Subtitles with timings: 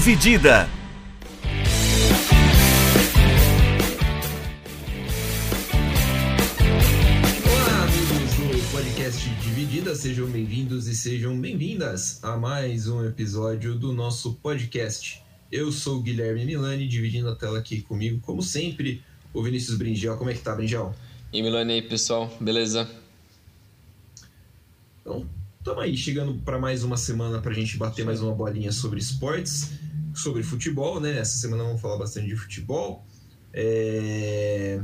[0.00, 0.66] Dividida.
[7.44, 13.92] Olá, amigos do podcast Dividida, sejam bem-vindos e sejam bem-vindas a mais um episódio do
[13.92, 15.22] nosso podcast.
[15.52, 19.04] Eu sou o Guilherme Milani, dividindo a tela aqui comigo, como sempre,
[19.34, 20.16] o Vinícius Bringel.
[20.16, 20.94] Como é que tá, Bringel?
[21.30, 22.88] E Milani aí, pessoal, beleza?
[25.02, 25.26] Então,
[25.58, 28.98] estamos aí, chegando para mais uma semana para a gente bater mais uma bolinha sobre
[28.98, 29.78] esportes,
[30.14, 31.18] sobre futebol, né?
[31.18, 33.04] Essa semana vamos falar bastante de futebol.
[33.52, 34.80] É...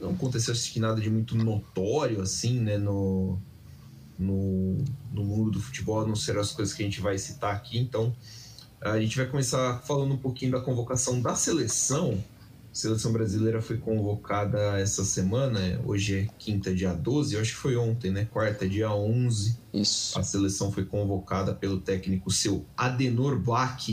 [0.00, 2.76] Não aconteceu acho que nada de muito notório, assim, né?
[2.76, 3.38] No,
[4.18, 4.78] no,
[5.12, 7.78] no mundo do futebol, não serão as coisas que a gente vai citar aqui.
[7.78, 8.14] Então,
[8.80, 12.22] a gente vai começar falando um pouquinho da convocação da seleção.
[12.70, 17.58] A seleção brasileira foi convocada essa semana, hoje é quinta, dia 12, eu acho que
[17.58, 18.24] foi ontem, né?
[18.24, 19.56] Quarta, dia 11.
[19.72, 20.18] Isso.
[20.18, 23.86] A seleção foi convocada pelo técnico seu Adenor Bach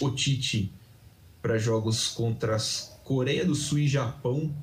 [0.00, 0.72] Otiti
[1.40, 2.56] para jogos contra
[3.04, 4.54] Coreia do Sul e Japão,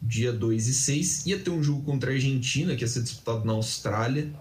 [0.00, 1.26] dia 2 e 6.
[1.26, 4.32] Ia ter um jogo contra a Argentina, que ia ser disputado na Austrália,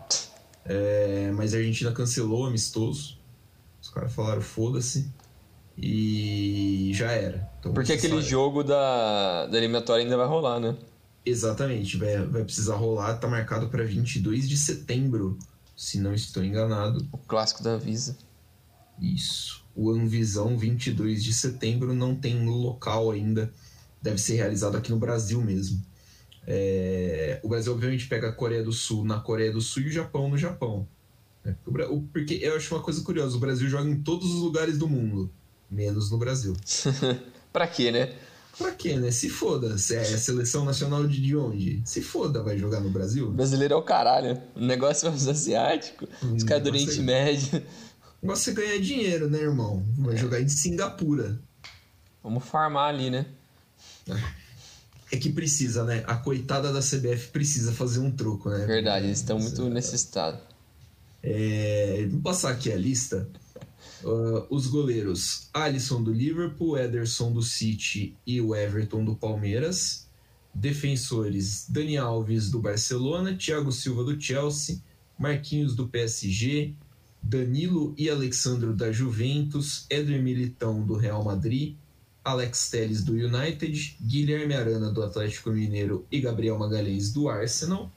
[0.65, 3.17] é, mas a Argentina cancelou o amistoso.
[3.81, 5.11] Os caras falaram foda-se.
[5.77, 7.49] E já era.
[7.59, 8.27] Então, Porque aquele sabe.
[8.27, 10.75] jogo da, da eliminatória ainda vai rolar, né?
[11.23, 13.17] Exatamente, vai, vai precisar rolar.
[13.17, 15.38] Tá marcado para 22 de setembro,
[15.75, 17.07] se não estou enganado.
[17.11, 18.17] O clássico da Visa.
[18.99, 19.63] Isso.
[19.78, 23.53] O Anvisão, 22 de setembro, não tem local ainda.
[24.02, 25.80] Deve ser realizado aqui no Brasil mesmo.
[26.47, 29.92] É, O Brasil, obviamente, pega a Coreia do Sul na Coreia do Sul e o
[29.92, 30.88] Japão no Japão.
[31.45, 31.53] É,
[32.11, 35.30] Porque eu acho uma coisa curiosa: o Brasil joga em todos os lugares do mundo,
[35.69, 36.56] menos no Brasil.
[37.53, 38.14] pra quê, né?
[38.58, 39.12] Pra quê, né?
[39.12, 39.78] Se foda.
[39.78, 41.81] Se é a seleção nacional de, de onde?
[41.86, 43.30] Se foda, vai jogar no Brasil?
[43.30, 44.41] brasileiro é o caralho.
[44.56, 46.09] O negócio é os asiáticos.
[46.36, 47.62] Os caras do Oriente Médio.
[48.22, 49.85] O negócio é ganhar dinheiro, né, irmão?
[49.97, 51.39] Vai jogar em Singapura.
[52.23, 53.25] Vamos farmar ali, né?
[55.11, 56.03] É que precisa, né?
[56.07, 58.66] A coitada da CBF precisa fazer um troco, né?
[58.66, 60.41] Verdade, eles estão muito necessitados.
[61.23, 63.29] É, vou passar aqui a lista.
[64.03, 70.07] Uh, os goleiros: Alisson do Liverpool, Ederson do City e o Everton do Palmeiras.
[70.53, 74.81] Defensores: Dani Alves do Barcelona, Thiago Silva do Chelsea,
[75.17, 76.73] Marquinhos do PSG,
[77.22, 81.75] Danilo e Alexandro da Juventus, Éder Militão do Real Madrid,
[82.23, 87.91] Alex Telles do United, Guilherme Arana do Atlético Mineiro e Gabriel Magalhães do Arsenal.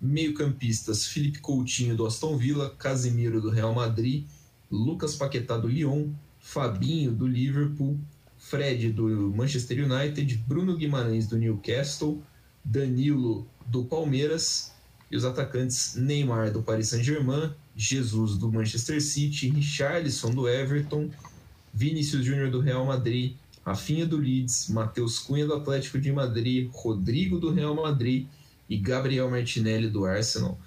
[0.00, 4.26] Meio-campistas: Felipe Coutinho do Aston Villa, Casemiro do Real Madrid,
[4.70, 6.10] Lucas Paquetá do Lyon,
[6.40, 7.98] Fabinho do Liverpool,
[8.36, 12.22] Fred do Manchester United, Bruno Guimarães do Newcastle,
[12.64, 14.72] Danilo do Palmeiras
[15.10, 21.10] e os atacantes Neymar do Paris Saint-Germain, Jesus do Manchester City, Richarlison do Everton,
[21.72, 27.38] Vinícius Júnior do Real Madrid, Rafinha do Leeds, Matheus Cunha do Atlético de Madrid, Rodrigo
[27.38, 28.26] do Real Madrid
[28.68, 30.58] e Gabriel Martinelli do Arsenal.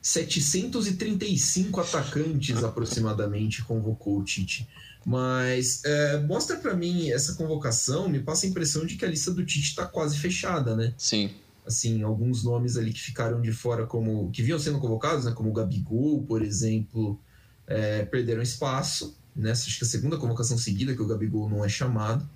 [0.00, 4.68] 735 atacantes aproximadamente convocou o Tite.
[5.04, 9.30] Mas é, mostra pra mim essa convocação, me passa a impressão de que a lista
[9.32, 10.94] do Tite está quase fechada, né?
[10.96, 11.30] Sim.
[11.66, 15.32] Assim, alguns nomes ali que ficaram de fora, como que vinham sendo convocados, né?
[15.32, 17.18] Como o Gabigol, por exemplo,
[17.66, 19.18] é, perderam espaço.
[19.34, 22.28] Nessa, acho que a segunda convocação seguida que o Gabigol não é chamado.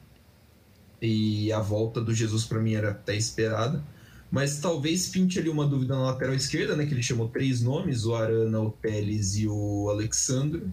[1.00, 3.84] E a volta do Jesus para mim era até esperada.
[4.30, 6.86] Mas talvez pinte ali uma dúvida na lateral esquerda, né?
[6.86, 10.70] Que ele chamou três nomes: o Arana, o Pérez e o Alexandre.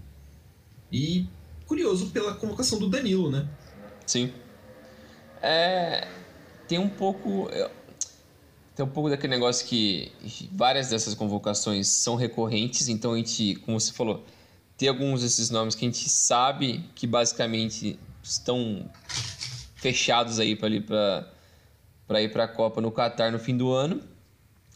[0.92, 1.28] E
[1.66, 3.48] curioso pela convocação do Danilo, né?
[4.06, 4.32] Sim.
[5.42, 6.08] É.
[6.68, 7.50] Tem um pouco.
[7.50, 7.70] eu-
[8.76, 10.12] Tem um pouco daquele negócio que
[10.52, 14.26] várias dessas convocações são recorrentes, então a gente, como você falou,
[14.78, 18.90] tem alguns desses nomes que a gente sabe que basicamente estão
[19.76, 21.32] fechados aí para para
[22.08, 24.02] para ir para a Copa no Catar no fim do ano.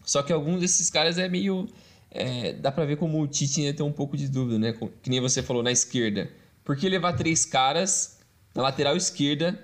[0.06, 1.68] Só que alguns desses caras é meio
[2.10, 4.74] é, dá para ver como o Tite ainda tem um pouco de dúvida, né?
[5.04, 6.32] Que nem você falou na esquerda.
[6.64, 8.20] Por que levar três caras
[8.56, 9.60] na lateral esquerda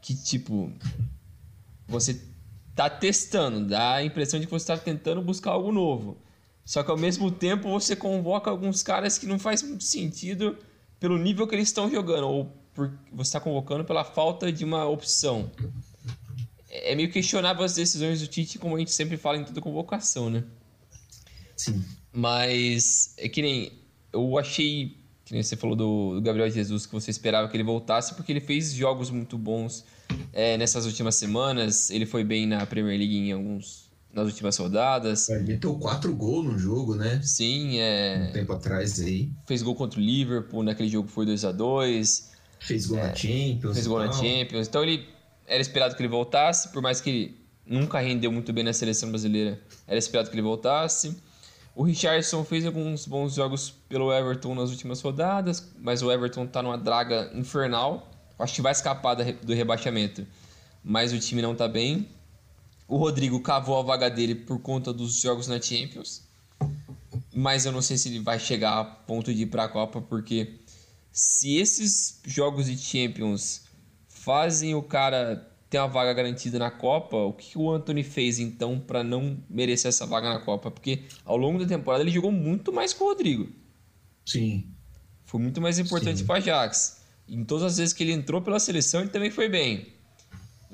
[0.00, 0.72] que tipo
[1.86, 2.18] você
[2.74, 6.18] tá testando, dá a impressão de que você tá tentando buscar algo novo.
[6.64, 10.56] Só que ao mesmo tempo você convoca alguns caras que não faz muito sentido
[10.98, 14.86] pelo nível que eles estão jogando, ou por, você está convocando pela falta de uma
[14.86, 15.50] opção.
[16.68, 19.60] É é meio questionável as decisões do Tite, como a gente sempre fala em toda
[19.60, 20.42] convocação, né?
[21.56, 21.84] Sim.
[22.12, 23.72] Mas é que nem.
[24.12, 24.98] Eu achei.
[25.24, 28.32] Que nem você falou do, do Gabriel Jesus, que você esperava que ele voltasse, porque
[28.32, 29.84] ele fez jogos muito bons
[30.34, 31.88] é, nessas últimas semanas.
[31.90, 33.90] Ele foi bem na Premier League em alguns.
[34.12, 35.28] nas últimas rodadas.
[35.28, 37.20] Ele meteu quatro gols no jogo, né?
[37.22, 38.26] Sim, é.
[38.28, 39.30] Um tempo atrás aí.
[39.46, 43.14] Fez gol contra o Liverpool, naquele jogo foi 2 a 2 Fez gol é, na
[43.14, 43.74] Champions.
[43.74, 44.66] Fez gol na Champions.
[44.68, 45.06] Então ele
[45.46, 49.08] era esperado que ele voltasse, por mais que ele nunca rendeu muito bem na seleção
[49.10, 49.60] brasileira.
[49.86, 51.16] Era esperado que ele voltasse.
[51.76, 56.62] O Richardson fez alguns bons jogos pelo Everton nas últimas rodadas, mas o Everton tá
[56.62, 58.13] numa draga infernal.
[58.38, 60.26] Acho que vai escapar do rebaixamento,
[60.82, 62.08] mas o time não tá bem.
[62.86, 66.22] O Rodrigo cavou a vaga dele por conta dos jogos na Champions,
[67.32, 70.00] mas eu não sei se ele vai chegar a ponto de ir para a Copa,
[70.00, 70.60] porque
[71.10, 73.62] se esses jogos de Champions
[74.08, 78.78] fazem o cara ter uma vaga garantida na Copa, o que o Anthony fez então
[78.78, 80.70] para não merecer essa vaga na Copa?
[80.70, 83.48] Porque ao longo da temporada ele jogou muito mais com o Rodrigo.
[84.26, 84.66] Sim.
[85.24, 87.03] Foi muito mais importante para Ajax.
[87.28, 89.94] Em todas as vezes que ele entrou pela seleção, ele também foi bem.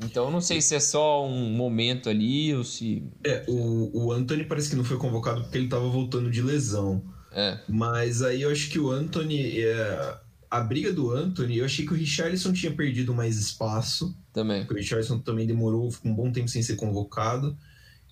[0.02, 3.02] Então não sei se é só um momento ali ou se.
[3.24, 7.02] É, o, o Anthony parece que não foi convocado porque ele estava voltando de lesão.
[7.32, 7.60] É.
[7.68, 9.60] Mas aí eu acho que o Anthony.
[9.60, 10.18] É,
[10.50, 14.16] a briga do Anthony, eu achei que o Richarlison tinha perdido mais espaço.
[14.32, 14.66] Também.
[14.68, 17.56] O Richardson também demorou um bom tempo sem ser convocado.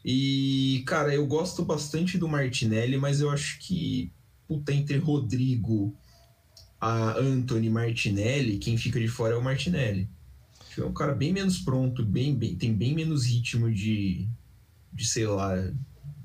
[0.05, 4.13] E, cara, eu gosto bastante do Martinelli, mas eu acho que,
[4.47, 5.93] puta, entre Rodrigo,
[6.81, 10.09] a Anthony Martinelli, quem fica de fora é o Martinelli.
[10.77, 14.29] É um cara bem menos pronto, bem, bem tem bem menos ritmo de,
[14.93, 15.57] de sei lá,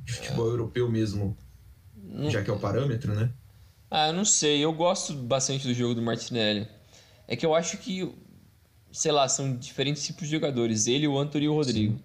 [0.03, 0.51] de futebol é.
[0.51, 1.35] europeu mesmo,
[1.95, 3.31] não, já que é o parâmetro, né?
[3.89, 4.63] Ah, eu não sei.
[4.63, 6.67] Eu gosto bastante do jogo do Martinelli.
[7.27, 8.11] É que eu acho que
[8.93, 10.87] sei lá, são diferentes tipos de jogadores.
[10.87, 11.95] Ele, o Antônio e o Rodrigo.
[11.95, 12.03] Sim.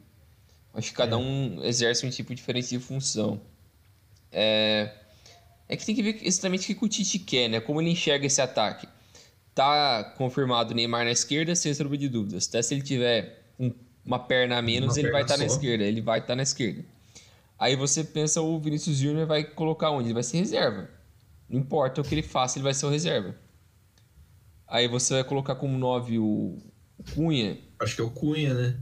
[0.75, 1.19] Acho que cada é.
[1.19, 3.41] um exerce um tipo diferente de função.
[4.33, 4.95] É,
[5.69, 7.61] é que tem que ver exatamente o que o Tite quer, né?
[7.61, 8.88] Como ele enxerga esse ataque.
[9.55, 12.49] Tá confirmado o Neymar na esquerda, sem sombra de dúvidas.
[12.49, 13.73] Até se ele tiver um,
[14.05, 15.85] uma perna a menos, uma ele vai estar tá na esquerda.
[15.85, 16.85] Ele vai estar tá na esquerda.
[17.59, 20.09] Aí você pensa o Vinícius Júnior vai colocar onde?
[20.09, 20.88] Ele vai ser reserva.
[21.49, 23.35] Não importa o que ele faça, ele vai ser o reserva.
[24.67, 26.59] Aí você vai colocar como 9 o
[27.14, 27.59] Cunha.
[27.81, 28.81] Acho que é o Cunha, né?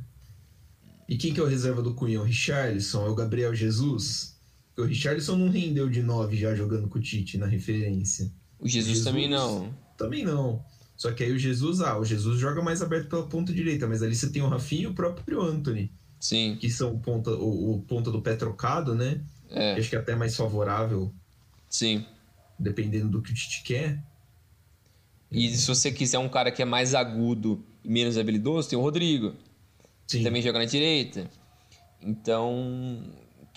[1.09, 2.21] E quem que é o reserva do Cunha?
[2.21, 3.07] O Richarlison?
[3.07, 4.36] É o Gabriel Jesus?
[4.77, 8.31] O Richarlison não rendeu de 9 já jogando com o Tite na referência.
[8.59, 9.75] O Jesus, Jesus, também não.
[9.97, 10.63] Também não.
[10.97, 14.03] Só que aí o Jesus, ah, o Jesus joga mais aberto pela ponta direita, mas
[14.03, 15.93] ali você tem o Rafinha e o próprio Anthony.
[16.19, 16.57] Sim.
[16.61, 19.21] Que são o ponta, o, o ponta do pé trocado, né?
[19.51, 19.75] É.
[19.75, 21.13] Acho que é até mais favorável.
[21.69, 22.05] Sim.
[22.59, 24.03] Dependendo do que o Tite quer.
[25.31, 28.83] E se você quiser um cara que é mais agudo e menos habilidoso, tem o
[28.83, 29.35] Rodrigo.
[30.07, 30.19] Sim.
[30.19, 31.31] Que também joga na direita.
[32.01, 33.03] Então,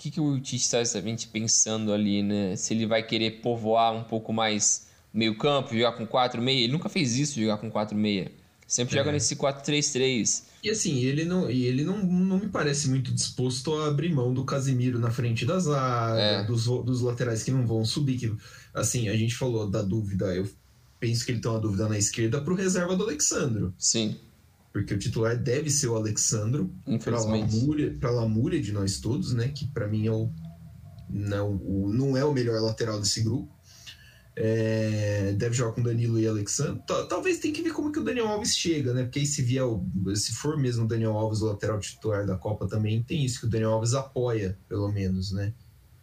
[0.00, 2.56] que, que o Tite está exatamente pensando ali, né?
[2.56, 6.48] Se ele vai querer povoar um pouco mais meio campo, jogar com 4-6.
[6.48, 8.30] Ele nunca fez isso, jogar com 4-6.
[8.66, 8.98] Sempre é.
[8.98, 10.44] joga nesse 4-3-3.
[10.62, 14.32] E assim, ele não, e ele não, não me parece muito disposto a abrir mão
[14.32, 16.44] do Casimiro na frente da zaga, é.
[16.44, 18.18] dos, dos laterais que não vão subir.
[18.18, 18.34] Que,
[18.72, 20.48] assim, a gente falou da dúvida, eu
[20.98, 23.74] penso que ele tem uma dúvida na esquerda para o reserva do Alexandro.
[23.78, 24.16] Sim.
[24.72, 26.72] Porque o titular deve ser o Alexandro.
[27.98, 29.48] Para lamúria de nós todos, né?
[29.48, 30.30] Que para mim é o
[31.12, 33.50] não, o, não é o melhor lateral desse grupo.
[34.36, 36.82] É, deve jogar com Danilo e Alexandre.
[37.08, 39.02] Talvez tem que ver como que o Daniel Alves chega, né?
[39.02, 39.64] Porque aí se vier,
[40.14, 43.46] se for mesmo o Daniel Alves o lateral titular da Copa também, tem isso que
[43.46, 45.52] o Daniel Alves apoia, pelo menos, né?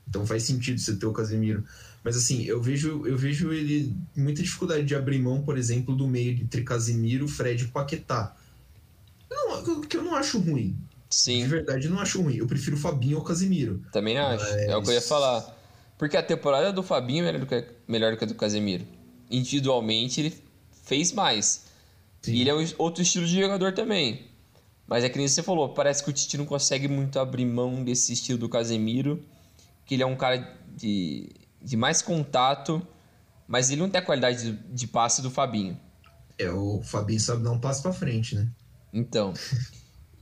[0.08, 1.64] Então faz sentido você ter o Casemiro.
[2.04, 6.08] Mas assim, eu vejo, eu vejo ele muita dificuldade de abrir mão, por exemplo, do
[6.08, 8.36] meio entre Casimiro, Fred e Paquetá.
[9.30, 10.78] Não, que eu não acho ruim.
[11.10, 11.44] Sim.
[11.44, 12.36] De verdade, eu não acho ruim.
[12.36, 13.82] Eu prefiro o Fabinho ou o Casimiro.
[13.92, 14.44] Também acho.
[14.44, 14.56] Mas...
[14.56, 15.56] É o que eu ia falar.
[15.98, 18.86] Porque a temporada do Fabinho é melhor do que, melhor do que a do Casemiro.
[19.30, 20.44] Individualmente, ele
[20.84, 21.66] fez mais.
[22.22, 22.34] Sim.
[22.34, 24.28] E ele é outro estilo de jogador também.
[24.86, 27.84] Mas é que nem você falou, parece que o Tite não consegue muito abrir mão
[27.84, 29.24] desse estilo do Casemiro.
[29.86, 31.30] Que ele é um cara de
[31.62, 32.86] de mais contato,
[33.48, 35.78] mas ele não tem a qualidade de, de passe do Fabinho.
[36.38, 38.48] É, o Fabinho sabe dar um passo para frente, né?
[38.94, 39.34] Então.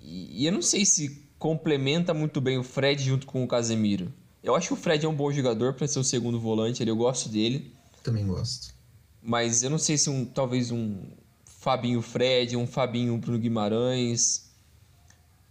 [0.02, 4.12] e, e eu não sei se complementa muito bem o Fred junto com o Casemiro.
[4.44, 6.96] Eu acho que o Fred é um bom jogador para ser o segundo volante, eu
[6.96, 7.74] gosto dele.
[8.04, 8.74] Também gosto.
[9.22, 11.02] Mas eu não sei se um talvez um
[11.46, 14.52] Fabinho Fred, um Fabinho Bruno Guimarães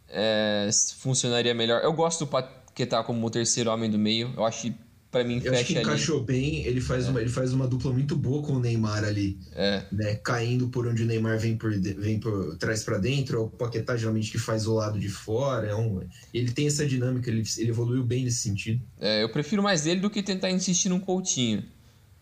[0.09, 1.83] é, funcionaria melhor.
[1.83, 4.33] Eu gosto do Paquetá como o terceiro homem do meio.
[4.37, 4.77] Eu acho que
[5.15, 6.27] para mim eu acho que encaixou ali.
[6.27, 7.11] bem, ele faz, é.
[7.11, 9.39] uma, ele faz uma dupla muito boa com o Neymar ali.
[9.55, 9.85] É.
[9.93, 10.17] Né?
[10.17, 13.97] Caindo por onde o Neymar vem por, vem por trás para dentro, é o Paquetá
[13.97, 15.69] geralmente que faz o lado de fora.
[15.69, 16.03] É um,
[16.33, 18.83] ele tem essa dinâmica, ele, ele evoluiu bem nesse sentido.
[19.01, 21.63] É, eu prefiro mais dele do que tentar insistir num Coutinho.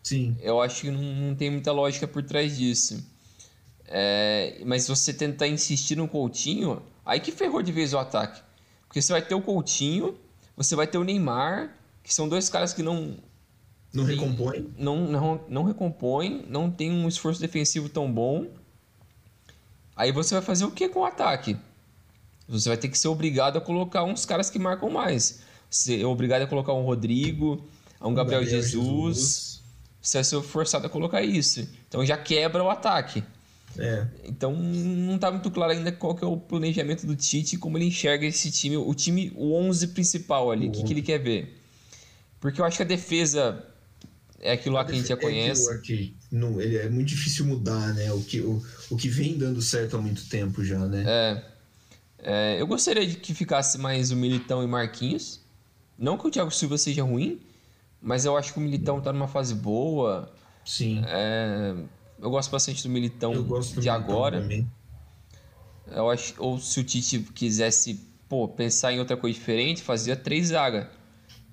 [0.03, 0.37] Sim.
[0.39, 3.03] Eu acho que não, não tem muita lógica por trás disso.
[3.87, 8.39] É, mas se você tentar insistir no Coutinho, aí que ferrou de vez o ataque.
[8.87, 10.15] Porque você vai ter o Coutinho
[10.55, 13.17] Você vai ter o Neymar, que são dois caras que não.
[13.93, 14.73] Não recompõem?
[14.77, 18.47] Não, não, não recompõem, não tem um esforço defensivo tão bom.
[19.95, 21.55] Aí você vai fazer o que com o ataque?
[22.47, 25.41] Você vai ter que ser obrigado a colocar uns caras que marcam mais.
[25.69, 27.63] Você é obrigado a colocar um Rodrigo,
[28.01, 28.83] um Gabriel, Gabriel Jesus.
[28.85, 29.63] Jesus.
[30.01, 31.67] Você vai ser forçado a colocar isso.
[31.87, 33.23] Então já quebra o ataque.
[33.77, 34.05] É.
[34.25, 37.85] Então não está muito claro ainda qual que é o planejamento do Tite, como ele
[37.85, 41.62] enxerga esse time, o time, o 11 principal ali, o que, que ele quer ver.
[42.43, 43.65] Porque eu acho que a defesa
[44.37, 45.73] é aquilo lá que a gente já conhece.
[45.73, 48.11] É que, não, ele é muito difícil mudar, né?
[48.11, 51.05] O que, o, o que vem dando certo há muito tempo já, né?
[51.07, 51.43] É.
[52.17, 55.39] é eu gostaria de que ficasse mais o Militão e Marquinhos.
[55.97, 57.39] Não que o Thiago Silva seja ruim,
[58.01, 60.29] mas eu acho que o Militão está numa fase boa.
[60.65, 61.01] Sim.
[61.07, 61.73] É,
[62.19, 64.41] eu gosto bastante do Militão de Militão agora.
[64.41, 64.69] Também.
[65.87, 70.47] Eu acho, ou se o Tite quisesse pô, pensar em outra coisa diferente, fazia três
[70.47, 70.91] zaga.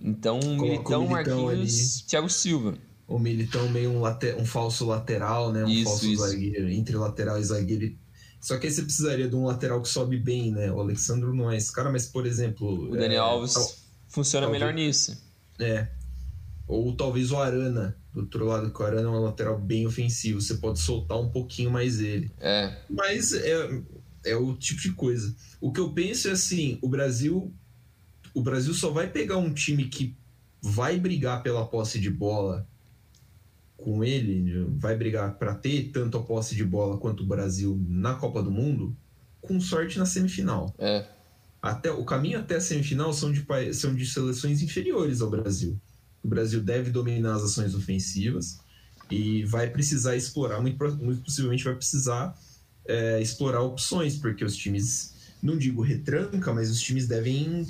[0.01, 2.07] Então, Coloca Militão, Militão Marquinhos, ali.
[2.07, 2.79] Thiago Silva.
[3.07, 4.03] O Militão meio um,
[4.41, 5.65] um falso lateral, né?
[5.65, 6.23] Um isso, falso isso.
[6.23, 7.95] zagueiro, entre lateral e zagueiro.
[8.41, 10.73] Só que aí você precisaria de um lateral que sobe bem, né?
[10.73, 12.89] O Alexandre não é esse cara, mas, por exemplo...
[12.89, 13.71] O Daniel é, Alves tal,
[14.09, 15.23] funciona talvez, melhor nisso.
[15.59, 15.89] É.
[16.67, 20.41] Ou talvez o Arana, do outro lado, que o Arana é um lateral bem ofensivo.
[20.41, 22.33] Você pode soltar um pouquinho mais ele.
[22.41, 22.75] É.
[22.89, 23.83] Mas é,
[24.25, 25.35] é o tipo de coisa.
[25.61, 27.53] O que eu penso é assim, o Brasil
[28.35, 30.15] o Brasil só vai pegar um time que
[30.63, 32.67] vai brigar pela posse de bola
[33.77, 38.15] com ele, vai brigar para ter tanto a posse de bola quanto o Brasil na
[38.15, 38.95] Copa do Mundo,
[39.41, 40.75] com sorte na semifinal.
[40.79, 41.07] É.
[41.63, 43.45] Até o caminho até a semifinal são de
[43.75, 45.81] são de seleções inferiores ao Brasil.
[46.23, 48.61] O Brasil deve dominar as ações ofensivas
[49.11, 52.39] e vai precisar explorar muito, muito possivelmente vai precisar
[52.87, 57.67] é, explorar opções porque os times não digo retranca, mas os times devem,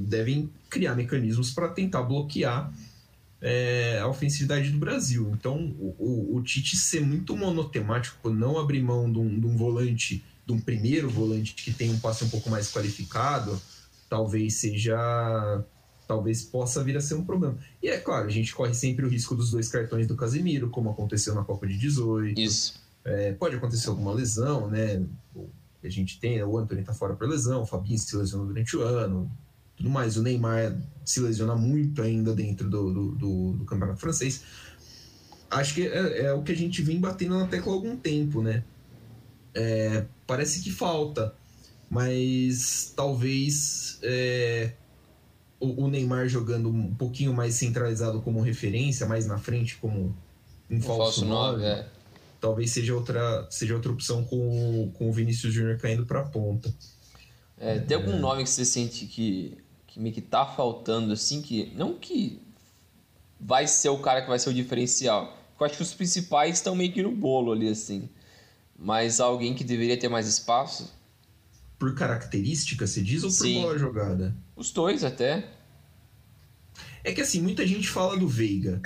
[0.00, 2.72] devem criar mecanismos para tentar bloquear
[3.42, 5.30] é, a ofensividade do Brasil.
[5.34, 9.56] Então, o, o, o, Tite ser muito monotemático, não abrir mão de um, de um,
[9.56, 13.60] volante, de um primeiro volante que tem um passe um pouco mais qualificado,
[14.08, 15.64] talvez seja.
[16.06, 17.56] Talvez possa vir a ser um problema.
[17.82, 20.90] E é claro, a gente corre sempre o risco dos dois cartões do Casemiro, como
[20.90, 22.38] aconteceu na Copa de 18.
[22.38, 22.74] Isso.
[23.04, 25.02] É, pode acontecer alguma lesão, né?
[25.86, 26.44] A gente tem, né?
[26.44, 29.30] o Anthony tá fora por lesão, o Fabinho se lesionou durante o ano,
[29.76, 30.16] tudo mais.
[30.16, 34.42] O Neymar se lesiona muito ainda dentro do, do, do, do campeonato francês.
[35.50, 38.42] Acho que é, é, o que a gente vem batendo na tecla há algum tempo,
[38.42, 38.64] né?
[39.54, 41.34] É, parece que falta,
[41.90, 44.72] mas talvez é,
[45.60, 50.14] o, o, Neymar jogando um pouquinho mais centralizado como referência, mais na frente como
[50.70, 51.86] um, um falso 9, é
[52.42, 56.74] talvez seja outra, seja outra opção com, com o Vinícius Júnior caindo para a ponta.
[57.56, 58.18] É, tem algum é...
[58.18, 59.56] nome que você sente que,
[59.86, 61.72] que me que tá faltando, assim, que.
[61.76, 62.42] Não que
[63.40, 65.38] vai ser o cara que vai ser o diferencial.
[65.58, 68.08] Eu acho que os principais estão meio que no bolo ali, assim.
[68.76, 70.92] Mas alguém que deveria ter mais espaço.
[71.78, 73.62] Por característica, você diz, ou por Sim.
[73.62, 74.36] bola jogada?
[74.56, 75.48] Os dois até.
[77.04, 78.82] É que assim, muita gente fala do Veiga.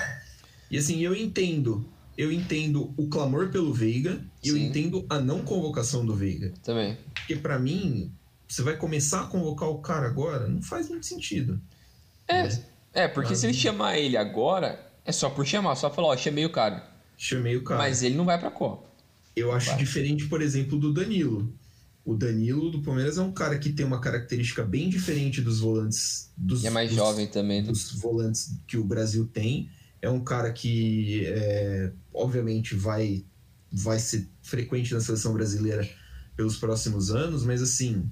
[0.70, 5.42] E assim, eu entendo eu entendo o clamor pelo Veiga e eu entendo a não
[5.42, 6.52] convocação do Veiga.
[6.62, 6.96] Também.
[7.14, 8.10] Porque para mim,
[8.48, 11.60] você vai começar a convocar o cara agora, não faz muito sentido.
[12.26, 12.64] É, né?
[12.94, 13.38] é porque Mas...
[13.38, 16.88] se ele chamar ele agora, é só por chamar, só falar, ó, chamei o cara.
[17.16, 17.78] Chamei o cara.
[17.78, 18.86] Mas ele não vai pra Copa.
[19.34, 19.78] Eu acho vai.
[19.78, 21.52] diferente, por exemplo, do Danilo.
[22.04, 26.30] O Danilo do Palmeiras é um cara que tem uma característica bem diferente dos volantes.
[26.36, 27.62] Dos, e é mais dos, jovem também.
[27.62, 27.68] Né?
[27.68, 29.68] Dos volantes que o Brasil tem.
[30.06, 33.24] É um cara que, é, obviamente, vai,
[33.72, 35.88] vai ser frequente na seleção brasileira
[36.36, 38.08] pelos próximos anos, mas assim,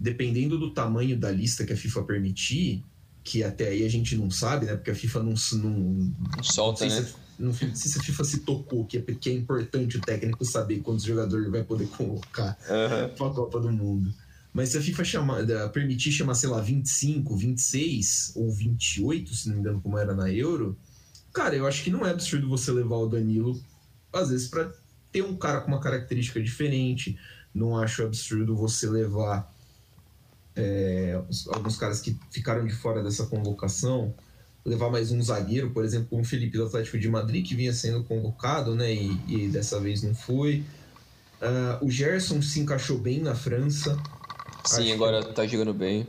[0.00, 2.82] dependendo do tamanho da lista que a FIFA permitir,
[3.22, 4.76] que até aí a gente não sabe, né?
[4.76, 7.02] Porque a FIFA não, não, não solta, não né?
[7.02, 10.42] Se, não sei se a FIFA se tocou, que é, que é importante o técnico
[10.42, 13.14] saber quantos jogadores vai poder colocar uhum.
[13.14, 14.10] para a Copa do Mundo.
[14.54, 19.56] Mas se a FIFA chamar, permitir chamar, sei lá, 25, 26 ou 28, se não
[19.56, 20.78] me engano, como era na Euro,
[21.36, 23.62] Cara, eu acho que não é absurdo você levar o Danilo,
[24.10, 24.72] às vezes, para
[25.12, 27.18] ter um cara com uma característica diferente.
[27.54, 29.54] Não acho absurdo você levar
[30.56, 34.14] é, alguns caras que ficaram de fora dessa convocação,
[34.64, 37.74] levar mais um zagueiro, por exemplo, como o Felipe do Atlético de Madrid, que vinha
[37.74, 38.94] sendo convocado, né?
[38.94, 40.64] E, e dessa vez não foi.
[41.42, 43.94] Uh, o Gerson se encaixou bem na França.
[44.64, 46.06] Sim, agora tá jogando bem.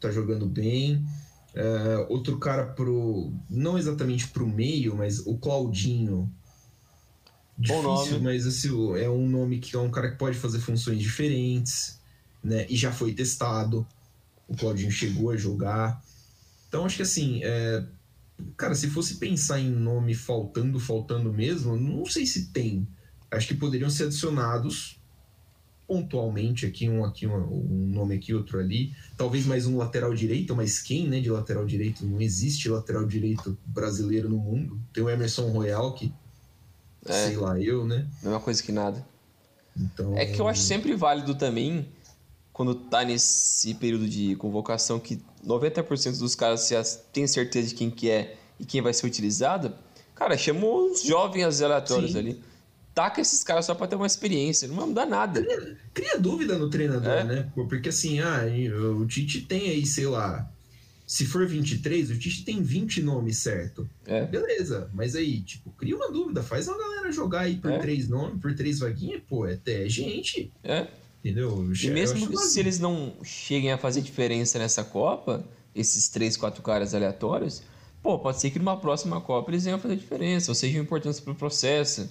[0.00, 1.04] Tá jogando bem.
[1.54, 3.32] Uh, outro cara pro.
[3.48, 6.32] Não exatamente pro meio, mas o Claudinho.
[7.58, 8.20] Difícil, Bom nome.
[8.20, 12.00] mas assim, é um nome que é um cara que pode fazer funções diferentes,
[12.42, 12.66] né?
[12.70, 13.86] E já foi testado.
[14.48, 16.02] O Claudinho chegou a jogar.
[16.68, 17.84] Então acho que assim, é...
[18.56, 22.88] cara, se fosse pensar em nome faltando, faltando mesmo, não sei se tem.
[23.30, 24.99] Acho que poderiam ser adicionados
[25.90, 28.94] pontualmente aqui um aqui um, um, nome aqui outro ali.
[29.16, 32.06] Talvez mais um lateral direito mas quem né de lateral direito?
[32.06, 34.80] Não existe lateral direito brasileiro no mundo.
[34.92, 36.14] Tem o Emerson Royal que
[37.04, 38.06] é, sei lá eu né?
[38.22, 39.04] Mesma coisa que nada.
[39.76, 41.88] Então é que eu acho sempre válido também
[42.52, 47.90] quando tá nesse período de convocação que 90% dos caras já tem certeza de quem
[47.90, 49.74] que é e quem vai ser utilizado
[50.14, 52.18] cara chama os jovens aleatórios Sim.
[52.18, 52.49] ali
[53.00, 55.42] taca esses caras só pra ter uma experiência, não vai mudar nada.
[55.42, 57.24] Cria, cria dúvida no treinador, é.
[57.24, 57.52] né?
[57.54, 58.42] Porque assim, ah,
[58.98, 60.50] o Tite tem aí, sei lá,
[61.06, 63.88] se for 23, o Tite tem 20 nomes, certo?
[64.04, 64.26] É.
[64.26, 67.78] Beleza, mas aí, tipo, cria uma dúvida, faz a galera jogar aí por é.
[67.78, 70.52] três nomes, por três vaguinhas, pô, é até gente.
[70.62, 70.86] É.
[71.24, 71.72] Entendeu?
[71.82, 75.42] E mesmo se eles não cheguem a fazer diferença nessa Copa,
[75.74, 77.62] esses três, quatro caras aleatórios,
[78.02, 81.18] pô, pode ser que numa próxima Copa eles venham a fazer diferença, ou sejam importantes
[81.18, 82.10] pro processo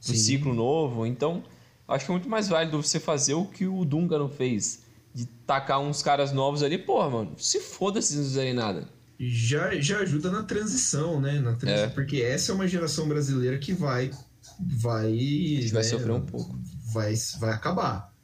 [0.00, 0.14] Sim.
[0.14, 1.06] ciclo novo.
[1.06, 1.42] Então,
[1.86, 4.82] acho que é muito mais válido você fazer o que o Dunga não fez.
[5.14, 8.88] De tacar uns caras novos ali, porra, mano, se foda se não fizerem nada.
[9.18, 11.40] Já, já ajuda na transição, né?
[11.40, 11.88] Na transição, é.
[11.88, 14.12] Porque essa é uma geração brasileira que vai.
[14.60, 15.12] Vai.
[15.12, 16.56] Né, vai sofrer um pouco.
[16.92, 18.14] Vai, vai acabar.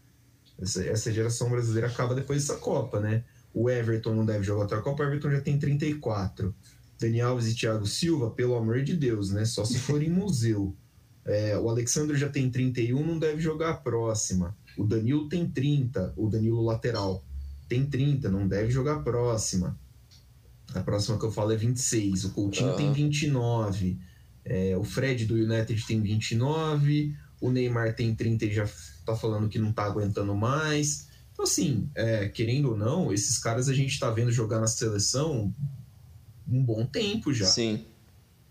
[0.61, 3.25] Essa, essa geração brasileira acaba depois dessa Copa, né?
[3.53, 6.55] O Everton não deve jogar outra Copa, o Everton já tem 34.
[6.99, 9.45] Dani Alves e Thiago Silva, pelo amor de Deus, né?
[9.45, 10.77] Só se for em museu.
[11.25, 14.57] É, o Alexandre já tem 31, não deve jogar a próxima.
[14.77, 17.25] O Danilo tem 30, o Danilo lateral
[17.69, 19.79] tem 30, não deve jogar a próxima.
[20.75, 22.25] A próxima que eu falo é 26.
[22.25, 22.77] O Coutinho uhum.
[22.77, 23.99] tem 29.
[24.45, 27.17] É, o Fred do United tem 29.
[27.41, 28.69] O Neymar tem 30 e já
[29.05, 31.09] tá falando que não tá aguentando mais.
[31.33, 35.53] Então, assim, é, querendo ou não, esses caras a gente tá vendo jogar na seleção
[36.49, 37.47] um bom tempo já.
[37.47, 37.85] Sim.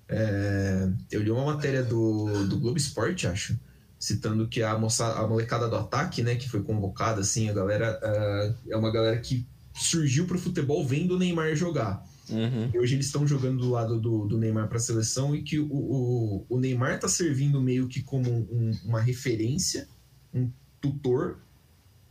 [0.08, 3.58] É, eu li uma matéria do, do Globo Esporte, acho,
[4.00, 8.00] citando que a, moça, a molecada do ataque, né, que foi convocada, assim, a galera
[8.04, 12.06] uh, é uma galera que surgiu pro futebol vendo o Neymar jogar.
[12.30, 12.70] Uhum.
[12.74, 15.60] E hoje eles estão jogando do lado do, do Neymar para a seleção e que
[15.60, 19.88] o, o, o Neymar tá servindo meio que como um, uma referência,
[20.34, 21.40] um tutor,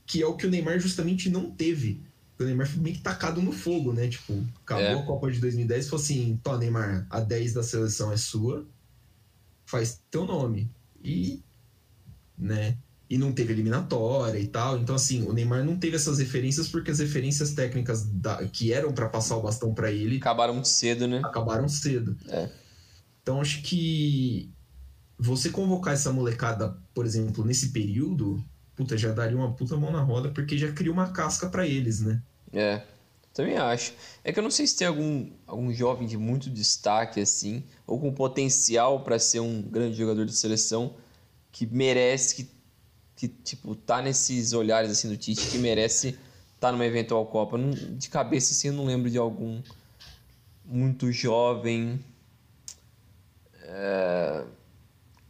[0.07, 2.03] que é o que o Neymar justamente não teve
[2.45, 4.09] Neymar foi meio que tacado no fogo, né?
[4.09, 4.95] Tipo, acabou é.
[4.95, 8.67] a Copa de 2010 e falou assim: Tó, Neymar, a 10 da seleção é sua,
[9.65, 10.71] faz teu nome.
[11.03, 11.43] E,
[12.39, 12.77] né?
[13.09, 14.79] E não teve eliminatória e tal.
[14.79, 18.93] Então, assim, o Neymar não teve essas referências porque as referências técnicas da, que eram
[18.93, 20.17] para passar o bastão para ele.
[20.17, 21.21] Acabaram muito cedo, né?
[21.25, 22.17] Acabaram cedo.
[22.29, 22.49] É.
[23.23, 24.51] Então, acho que
[25.19, 28.43] você convocar essa molecada, por exemplo, nesse período,
[28.75, 32.01] puta, já daria uma puta mão na roda porque já cria uma casca para eles,
[32.01, 32.21] né?
[32.53, 32.83] É,
[33.33, 33.95] também acho.
[34.23, 37.99] É que eu não sei se tem algum, algum jovem de muito destaque assim, ou
[37.99, 40.95] com potencial para ser um grande jogador de seleção
[41.51, 42.51] que merece que,
[43.17, 46.21] que tipo tá nesses olhares assim do Tite que merece estar
[46.61, 47.57] tá numa eventual Copa.
[47.57, 49.63] Não, de cabeça assim eu não lembro de algum
[50.65, 51.99] muito jovem.
[53.63, 54.45] É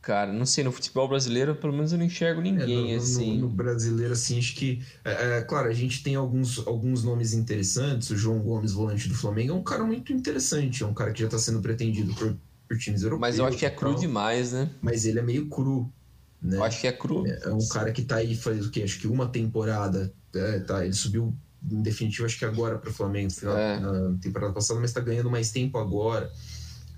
[0.02, 3.02] Cara, não sei, no futebol brasileiro, pelo menos eu não enxergo é, ninguém, é, no,
[3.02, 3.34] assim.
[3.36, 4.82] No, no, brasileiro, assim, acho que.
[5.04, 8.10] É, é, claro, a gente tem alguns, alguns nomes interessantes.
[8.10, 10.82] O João Gomes, volante do Flamengo, é um cara muito interessante.
[10.82, 12.36] É um cara que já está sendo pretendido por,
[12.68, 13.20] por times europeus.
[13.20, 14.68] Mas eu acho que é cru demais, né?
[14.82, 15.88] Mas ele é meio cru.
[16.42, 16.56] Né?
[16.56, 17.24] Eu acho que é cru.
[17.24, 18.82] É, é um cara que tá aí faz o quê?
[18.82, 20.12] Acho que uma temporada.
[20.34, 21.32] É, tá, ele subiu
[21.70, 25.30] em definitivo, acho que agora para o Flamengo, final, na temporada passada, mas está ganhando
[25.30, 26.28] mais tempo agora.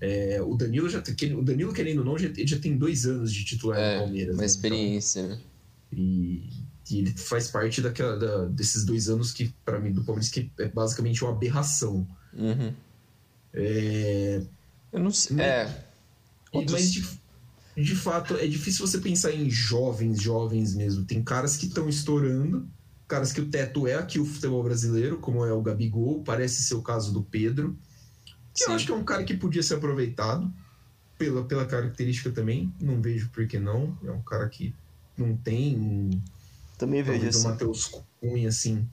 [0.01, 3.45] É, o Danilo já o Danilo querendo ou não já, já tem dois anos de
[3.45, 4.35] titular é, no Palmeiras.
[4.35, 4.47] Uma né?
[4.47, 5.43] experiência, então, né?
[5.93, 6.49] E,
[6.91, 10.51] e, ele faz parte daquela, da, desses dois anos que para mim do Palmeiras que
[10.59, 12.07] é basicamente uma aberração.
[12.33, 12.75] Uhum.
[13.53, 14.43] É,
[14.93, 15.41] Eu não sei.
[15.41, 15.85] É.
[16.71, 17.05] Mas de,
[17.77, 21.05] de fato é difícil você pensar em jovens, jovens mesmo.
[21.05, 22.69] Tem caras que estão estourando,
[23.09, 26.75] caras que o teto é aqui o futebol brasileiro, como é o Gabigol, parece ser
[26.75, 27.77] o caso do Pedro.
[28.55, 30.53] Que eu acho que é um cara que podia ser aproveitado
[31.19, 32.73] pela, pela característica também.
[32.81, 33.97] Não vejo por que não.
[34.05, 34.75] É um cara que
[35.17, 36.11] não tem um.
[36.79, 37.47] Também vejo assim.
[37.47, 37.91] o Matheus
[38.21, 38.89] Cunha, assim,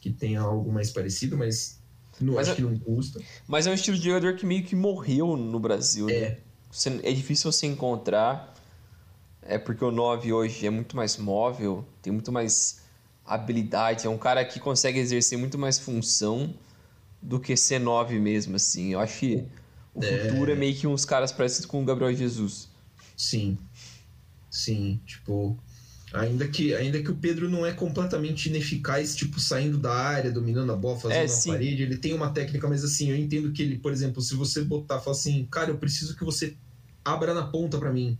[0.00, 1.80] que tenha algo mais parecido, mas
[2.20, 3.20] não mas acho é, que não custa.
[3.46, 6.08] Mas é um estilo de jogador que meio que morreu no Brasil.
[6.08, 6.20] É.
[6.20, 6.38] Né?
[6.70, 8.52] Você, é difícil você encontrar.
[9.46, 12.80] É porque o 9 hoje é muito mais móvel, tem muito mais
[13.26, 14.06] habilidade.
[14.06, 16.54] É um cara que consegue exercer muito mais função
[17.24, 18.92] do que C9 mesmo, assim.
[18.92, 19.44] Eu acho que
[19.94, 20.28] o é...
[20.28, 22.68] futuro é meio que uns caras parecidos com o Gabriel Jesus.
[23.16, 23.56] Sim.
[24.50, 25.58] Sim, tipo.
[26.12, 30.70] Ainda que, ainda que o Pedro não é completamente ineficaz, tipo, saindo da área, dominando
[30.70, 31.50] a bola, fazendo É, a sim.
[31.50, 34.62] parede, ele tem uma técnica, mas assim, eu entendo que ele, por exemplo, se você
[34.62, 36.54] botar, falar assim, cara, eu preciso que você
[37.04, 38.16] abra na ponta pra mim.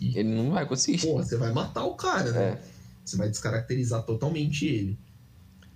[0.00, 1.04] Ele não vai conseguir.
[1.04, 2.42] Porra, você vai matar o cara, né?
[2.42, 2.62] É.
[3.04, 4.96] Você vai descaracterizar totalmente ele.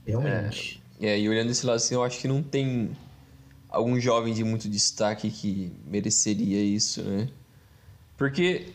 [0.07, 0.81] Realmente.
[0.85, 2.91] É, e olhando esse lado assim, eu acho que não tem
[3.69, 7.29] algum jovem de muito destaque que mereceria isso, né?
[8.17, 8.73] Porque,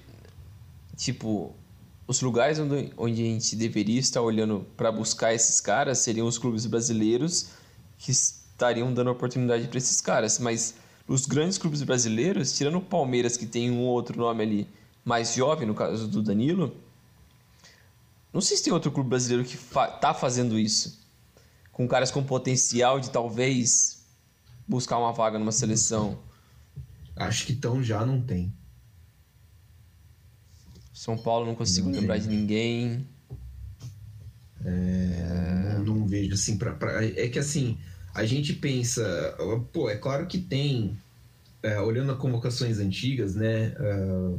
[0.96, 1.54] tipo,
[2.08, 6.38] os lugares onde, onde a gente deveria estar olhando para buscar esses caras seriam os
[6.38, 7.50] clubes brasileiros
[7.98, 10.40] que estariam dando oportunidade para esses caras.
[10.40, 14.68] Mas os grandes clubes brasileiros, tirando o Palmeiras, que tem um ou outro nome ali
[15.04, 16.74] mais jovem, no caso do Danilo,
[18.32, 21.03] não sei se tem outro clube brasileiro que fa tá fazendo isso
[21.74, 24.06] com caras com potencial de talvez
[24.66, 26.20] buscar uma vaga numa seleção.
[27.16, 28.54] Acho que tão já não tem.
[30.94, 32.24] São Paulo não consigo Não lembrar tem.
[32.30, 33.08] de ninguém.
[34.64, 37.78] Não, não vejo assim pra- É que assim,
[38.14, 39.36] a gente pensa.
[39.74, 40.98] Pô, é claro que tem.
[41.62, 43.74] é, olhando as convocações antigas, né?
[43.80, 44.36] é,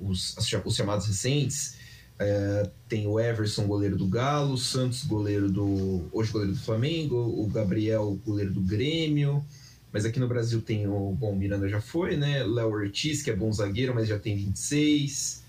[0.00, 1.76] os, as os chamados recentes.
[2.18, 6.08] É, tem o Everson, goleiro do Galo, Santos, goleiro do.
[6.12, 9.44] Hoje goleiro do Flamengo, o Gabriel, goleiro do Grêmio.
[9.92, 11.12] Mas aqui no Brasil tem o.
[11.12, 12.42] Bom, o Miranda já foi, né?
[12.42, 15.42] Léo Ortiz, que é bom zagueiro, mas já tem 26.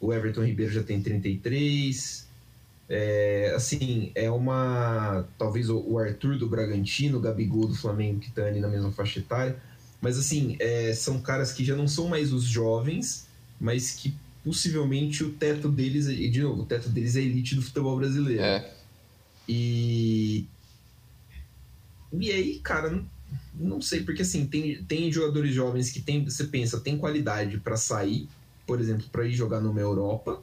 [0.00, 2.26] O Everton Ribeiro já tem 33.
[2.88, 5.26] É, assim, é uma.
[5.38, 8.92] Talvez o, o Arthur do Bragantino, o Gabigol do Flamengo, que tá ali na mesma
[8.92, 9.56] faixa etária.
[10.00, 13.26] Mas, assim, é, são caras que já não são mais os jovens,
[13.58, 17.54] mas que possivelmente o teto deles, e de novo, o teto deles é a elite
[17.54, 18.42] do futebol brasileiro.
[18.42, 18.72] É,
[19.48, 20.46] E.
[22.12, 23.02] E aí, cara,
[23.54, 27.76] não, sei, porque assim, tem, tem jogadores jovens que tem, você pensa, tem qualidade pra
[27.76, 28.28] sair,
[28.66, 30.42] por exemplo, pra ir jogar numa Europa,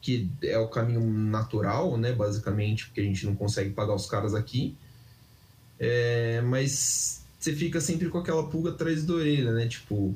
[0.00, 4.34] que é o caminho natural, né, basicamente, porque a gente não consegue pagar os caras
[4.34, 4.74] aqui.
[5.78, 9.68] É, mas você fica sempre com aquela pulga atrás da orelha, né?
[9.68, 10.14] Tipo,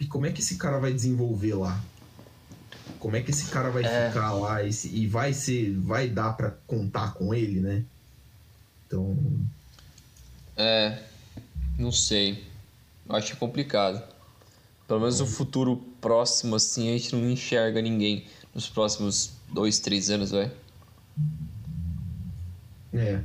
[0.00, 1.80] e como é que esse cara vai desenvolver lá?
[3.04, 4.08] Como é que esse cara vai É.
[4.08, 7.84] ficar lá e, se- e vai ser, vai dar pra contar com ele, né?
[8.86, 9.14] Então,
[10.56, 11.02] é.
[11.78, 12.42] Não sei.
[13.06, 14.02] Eu acho complicado.
[14.88, 20.08] Pelo menos no futuro próximo, assim, a gente não enxerga ninguém nos próximos dois, três
[20.08, 20.50] anos, vai.
[22.94, 23.20] é,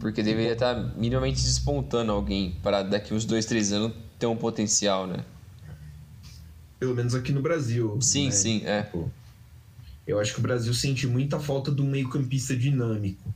[0.00, 5.06] Porque deveria estar minimamente despontando alguém para daqui uns dois, três anos ter um potencial,
[5.06, 5.24] né?
[6.78, 7.98] Pelo menos aqui no Brasil.
[8.00, 8.30] Sim, né?
[8.30, 8.82] sim, é.
[8.82, 9.10] Tipo,
[10.06, 13.34] eu acho que o Brasil sente muita falta de um meio-campista dinâmico,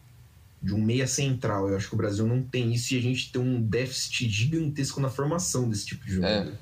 [0.63, 1.69] de um meia central.
[1.69, 5.01] Eu acho que o Brasil não tem isso e a gente tem um déficit gigantesco
[5.01, 6.53] na formação desse tipo de jogador.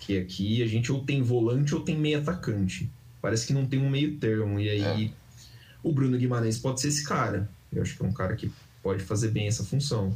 [0.00, 2.90] Que aqui a gente ou tem volante ou tem meia atacante.
[3.22, 4.60] Parece que não tem um meio termo.
[4.60, 5.14] E aí
[5.82, 7.48] o Bruno Guimarães pode ser esse cara.
[7.72, 10.14] Eu acho que é um cara que pode fazer bem essa função.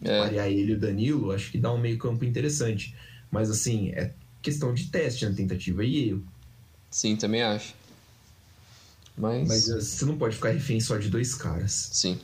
[0.00, 2.94] É, Variar ele e o Danilo, acho que dá um meio-campo interessante.
[3.30, 4.12] Mas assim, é
[4.48, 5.34] questão de teste, né?
[5.36, 6.24] Tentativa e erro.
[6.90, 7.74] sim, também acho.
[9.16, 11.90] Mas, Mas eh, você não pode ficar refém só de dois caras.
[11.90, 12.18] sim.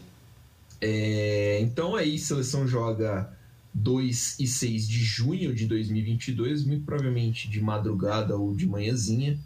[0.80, 3.32] É, então aí, seleção joga
[3.72, 9.38] 2 e 6 de junho de 2022, muito provavelmente de madrugada ou de manhãzinha,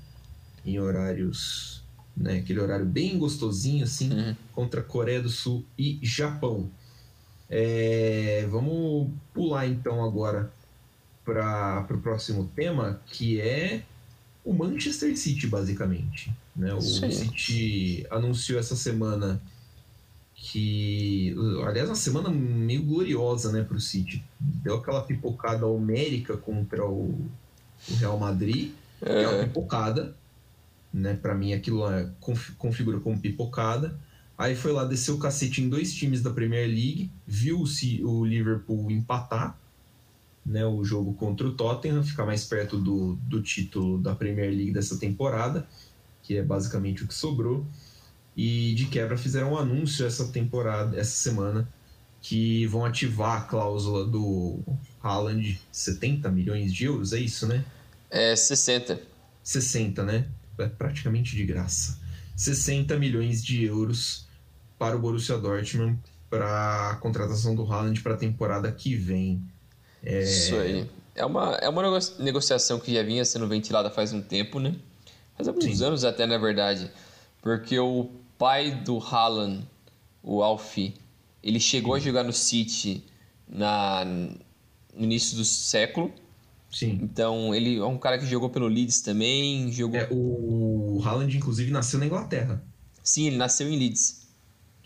[0.64, 1.82] em horários,
[2.16, 4.36] né, aquele horário bem gostosinho assim, Uhum.
[4.52, 6.70] contra Coreia do Sul e Japão.
[7.50, 10.52] É, vamos pular então agora
[11.32, 13.82] para o próximo tema, que é
[14.44, 16.32] o Manchester City, basicamente.
[16.56, 16.72] Né?
[16.72, 17.12] O aí.
[17.12, 19.40] City anunciou essa semana
[20.34, 21.34] que.
[21.66, 24.22] Aliás, uma semana meio gloriosa né, para o City.
[24.40, 27.14] Deu aquela pipocada homérica contra o,
[27.90, 30.14] o Real Madrid, é uma É, pipocada.
[30.92, 31.14] Né?
[31.14, 33.98] Para mim, aquilo lá conf- configura como pipocada.
[34.38, 37.66] Aí foi lá, desceu o cacete em dois times da Premier League, viu o
[38.04, 39.58] o Liverpool empatar
[40.48, 44.72] né, o jogo contra o Tottenham, ficar mais perto do, do título da Premier League
[44.72, 45.66] dessa temporada,
[46.22, 47.66] que é basicamente o que sobrou.
[48.36, 51.68] E de quebra fizeram um anúncio essa temporada, essa semana,
[52.20, 54.60] que vão ativar a cláusula do
[55.02, 57.64] Haaland, 70 milhões de euros, é isso, né?
[58.10, 59.00] é 60.
[59.42, 60.28] 60, né?
[60.58, 62.00] É praticamente de graça.
[62.36, 64.26] 60 milhões de euros
[64.78, 65.98] para o Borussia Dortmund
[66.30, 69.42] para a contratação do Haaland para a temporada que vem.
[70.08, 70.88] Isso aí.
[71.14, 74.74] É uma, é uma nego- negociação que já vinha sendo ventilada faz um tempo, né?
[75.36, 75.84] Faz alguns Sim.
[75.84, 76.90] anos até, na verdade.
[77.42, 79.66] Porque o pai do Haaland,
[80.22, 80.94] o Alfie,
[81.42, 83.04] ele chegou a jogar no City
[83.48, 86.12] na, no início do século.
[86.70, 86.98] Sim.
[87.02, 89.98] Então, ele é um cara que jogou pelo Leeds também, jogou...
[89.98, 92.62] É, o Haaland, inclusive, nasceu na Inglaterra.
[93.02, 94.17] Sim, ele nasceu em Leeds.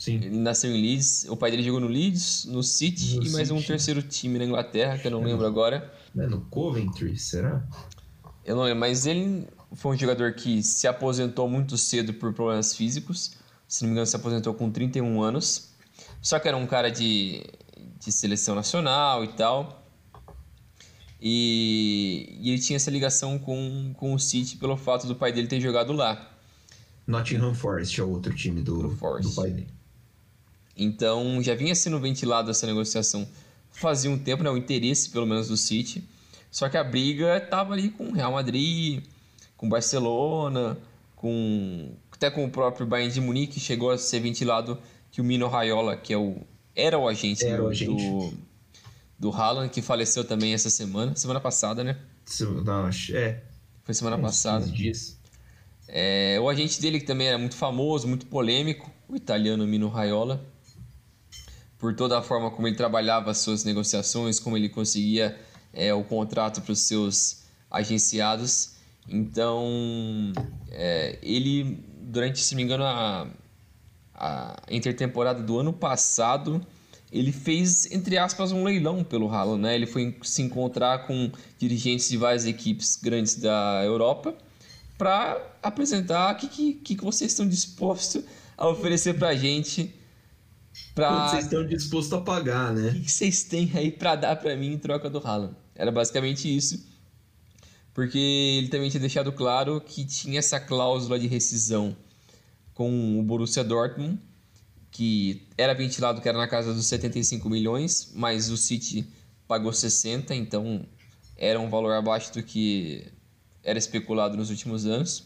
[0.03, 0.17] Sim.
[0.17, 3.53] Ele nasceu em Leeds, o pai dele jogou no Leeds, no City No e mais
[3.53, 3.69] um City.
[3.69, 5.95] terceiro time na Inglaterra, que eu não lembro agora.
[6.19, 7.65] É no Coventry, será?
[8.45, 12.75] Eu não lembro, mas ele foi um jogador que se aposentou muito cedo por problemas
[12.75, 13.35] físicos.
[13.69, 15.69] Se não me engano, se aposentou com 31 anos.
[16.21, 17.45] Só que era um cara de,
[18.01, 19.87] de seleção nacional e tal.
[21.21, 25.47] E, e ele tinha essa ligação com, com o City pelo fato do pai dele
[25.47, 26.29] ter jogado lá.
[27.07, 29.31] Nottingham Forest é o outro time do, Do Forest.
[29.31, 29.82] do pai dele.
[30.77, 33.29] Então já vinha sendo ventilado essa negociação
[33.71, 36.05] fazia um tempo, né, o interesse pelo menos do City.
[36.51, 39.03] Só que a briga estava ali com o Real Madrid,
[39.57, 40.79] com o Barcelona,
[41.17, 44.79] com até com o próprio Bayern de Munique, chegou a ser ventilado
[45.11, 46.37] que o Mino Raiola, que é o
[46.75, 48.05] era o agente, Era o do, agente.
[48.05, 48.33] do
[49.23, 51.97] do Haaland, que faleceu também essa semana, semana passada, né?
[52.65, 53.41] Não, é.
[53.85, 54.65] Foi semana uns passada.
[54.65, 55.19] 15 dias.
[55.87, 60.45] É, o agente dele que também era muito famoso, muito polêmico, o italiano Mino Raiola,
[61.83, 65.37] por toda a forma como ele trabalhava as suas negociações, como ele conseguia
[65.73, 68.75] é, o contrato para os seus agenciados.
[69.09, 70.33] Então,
[70.71, 73.27] é, ele, durante, se não me engano, a,
[74.14, 76.64] a intertemporada do ano passado,
[77.11, 79.75] ele fez, entre aspas, um leilão pelo Haaland, né?
[79.75, 84.37] Ele foi se encontrar com dirigentes de várias equipes grandes da Europa
[84.97, 88.23] para apresentar o que, que, que vocês estão dispostos
[88.57, 89.92] a oferecer pra gente
[90.95, 92.93] Quanto para vocês estão dispostos a pagar, o né?
[92.93, 95.55] que que vocês têm aí pra dar pra mim em troca do Haaland?
[95.75, 96.87] Era basicamente isso.
[97.95, 101.97] Porque ele também tinha deixado claro que tinha essa cláusula de rescisão
[102.75, 104.19] com o Borussia Dortmund,
[104.91, 109.07] que era ventilado que era na casa dos 75 milhões, mas o City
[109.47, 110.87] pagou 60, então
[111.37, 113.07] era um valor abaixo do que
[113.63, 115.25] era especulado nos últimos anos.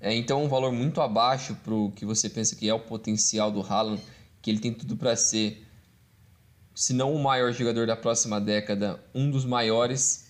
[0.00, 3.50] É, então, um valor muito abaixo para o que você pensa que é o potencial
[3.50, 4.00] do Haaland,
[4.42, 5.66] que ele tem tudo para ser,
[6.74, 10.26] se não o maior jogador da próxima década, um dos maiores.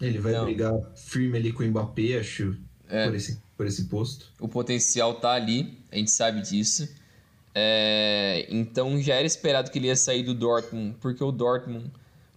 [0.00, 0.44] Ele vai Então.
[0.44, 2.56] brigar firme ali com o Mbappé, acho,
[2.88, 3.06] É.
[3.06, 4.32] por, esse, por esse posto.
[4.40, 6.88] O potencial tá ali, a gente sabe disso.
[7.54, 11.88] É, então já era esperado que ele ia sair do Dortmund, porque o Dortmund,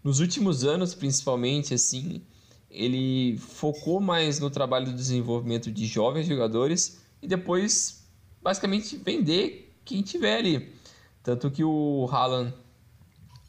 [0.04, 2.22] nos últimos anos principalmente, assim,
[2.70, 8.04] ele focou mais no trabalho do desenvolvimento de jovens jogadores e depois,
[8.44, 10.70] basicamente, vender quem tiver ali.
[11.28, 12.54] Tanto que o Haaland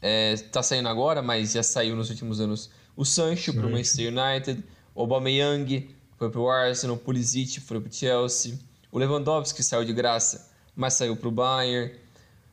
[0.01, 3.71] está saindo agora, mas já saiu nos últimos anos o Sancho para o.
[3.71, 4.63] Manchester United,
[4.93, 8.59] o Aubameyang foi para o Arsenal, o Pulisic foi para o Chelsea,
[8.91, 11.93] o Lewandowski saiu de graça, mas saiu para o Bayern,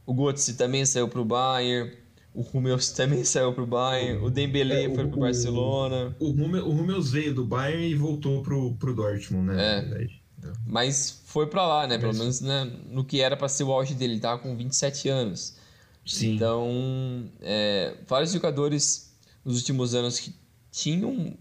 [0.06, 1.92] o Götze também saiu para o Bayern,
[2.32, 5.20] o Hummels também saiu para o Bayern, o Dembélé É, o- foi para o o-
[5.22, 9.78] Barcelona, O, o Hummels veio do Bayern e voltou pro, pro Dortmund, né?
[9.80, 10.25] É.
[10.66, 11.96] Mas foi para lá, né?
[11.98, 14.56] Pelo Mas- menos né, no que era para ser o auge dele, ele tava com
[14.56, 15.56] 27 anos.
[16.04, 16.34] Sim.
[16.36, 19.12] Então, é, vários jogadores
[19.44, 20.32] nos últimos anos que
[20.70, 21.36] tinham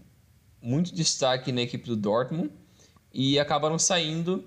[0.60, 2.50] muito destaque na equipe do Dortmund
[3.12, 4.44] e acabaram saindo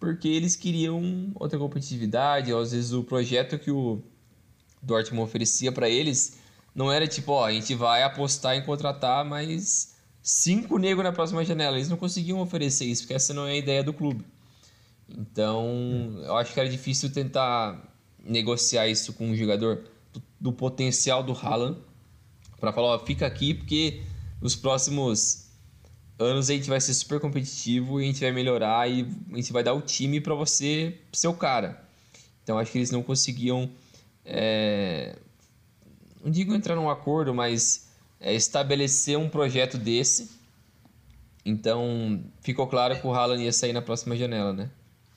[0.00, 4.02] porque eles queriam outra competitividade, às vezes o projeto que o
[4.82, 6.38] Dortmund oferecia para eles
[6.74, 11.44] não era tipo, ó, a gente vai apostar em contratar mais cinco negros na próxima
[11.44, 11.76] janela.
[11.76, 14.24] Eles não conseguiam oferecer isso, porque essa não é a ideia do clube.
[15.08, 17.92] Então, eu acho que era difícil tentar
[18.24, 21.78] negociar isso com um jogador do, do potencial do Haaland
[22.60, 24.02] para falar, ó, fica aqui porque
[24.40, 25.50] nos próximos
[26.18, 29.52] anos a gente vai ser super competitivo e a gente vai melhorar e a gente
[29.52, 31.84] vai dar o time para você ser o cara.
[32.42, 33.70] Então, acho que eles não conseguiam,
[34.24, 35.16] é,
[36.22, 37.91] não digo entrar num acordo, mas
[38.22, 40.30] é, estabelecer um projeto desse.
[41.44, 44.70] Então, ficou claro que o Haaland ia sair na próxima janela, né?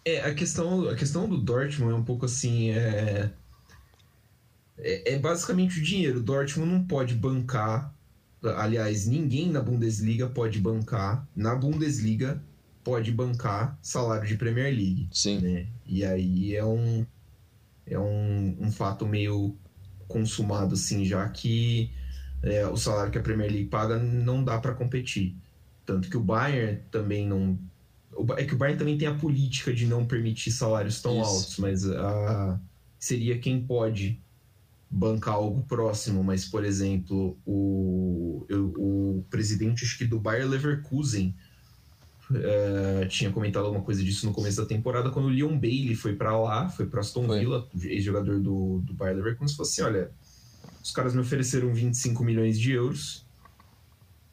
[0.03, 3.31] É, a questão, a questão do Dortmund é um pouco assim, é...
[4.79, 5.13] é...
[5.13, 6.19] é basicamente o dinheiro.
[6.19, 7.93] O Dortmund não pode bancar,
[8.43, 12.41] aliás, ninguém na Bundesliga pode bancar, na Bundesliga
[12.83, 15.39] pode bancar salário de Premier League, Sim.
[15.39, 15.67] né?
[15.85, 17.05] E aí é um
[17.87, 19.55] é um, um fato meio
[20.07, 21.91] consumado assim, já que
[22.45, 25.35] é, o salário que a Premier League paga não dá para competir.
[25.85, 27.59] Tanto que o Bayern também não
[28.37, 31.29] É que o Bayern também tem a política de não permitir salários tão Isso.
[31.29, 32.59] altos, mas a,
[32.99, 34.21] seria quem pode
[34.89, 36.23] bancar algo próximo.
[36.23, 41.35] Mas, por exemplo, o, o presidente acho que do Bayer Leverkusen
[42.33, 46.15] eh, tinha comentado alguma coisa disso no começo da temporada, quando o Leon Bailey foi
[46.15, 47.27] pra lá, foi pra Aston.
[47.27, 50.11] Villa, ex-jogador do, do Bayer Leverkusen, falou assim: olha,
[50.85, 53.25] os caras me ofereceram 25 milhões de euros.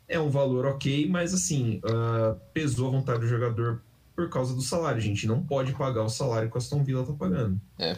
[0.07, 3.81] é um valor ok, mas assim, uh, pesou a vontade do jogador
[4.15, 4.99] por causa do salário.
[4.99, 7.59] A gente não pode pagar o salário que o Aston Villa tá pagando.
[7.79, 7.97] É.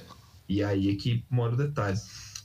[0.49, 1.99] E aí é que mora o detalhe.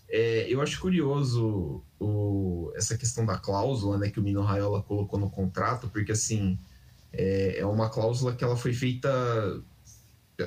[0.10, 5.20] É, eu acho curioso o, essa questão da cláusula né, que o Mino Raiola colocou
[5.20, 6.58] no contrato, porque assim
[7.14, 9.08] é, é uma cláusula que ela foi feita.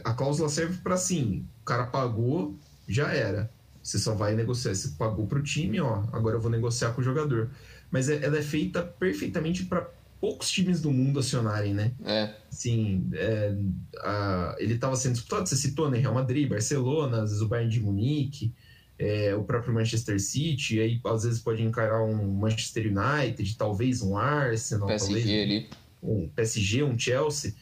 [0.03, 3.49] A cláusula serve para assim: o cara pagou, já era.
[3.83, 4.75] Você só vai negociar.
[4.75, 7.51] Você pagou para o time, ó, agora eu vou negociar com o jogador.
[7.91, 9.89] Mas é, ela é feita perfeitamente para
[10.21, 11.93] poucos times do mundo acionarem, né?
[12.05, 12.33] É.
[12.49, 13.55] Sim, é,
[13.99, 15.99] a, ele estava sendo disputado, você citou, né?
[15.99, 18.55] Real Madrid, Barcelona, às vezes o Bayern de Munique,
[18.97, 24.17] é, o próprio Manchester City, aí às vezes pode encarar um Manchester United, talvez um
[24.17, 25.71] Arsenal, PSG talvez ali.
[26.01, 27.53] um PSG, um Chelsea.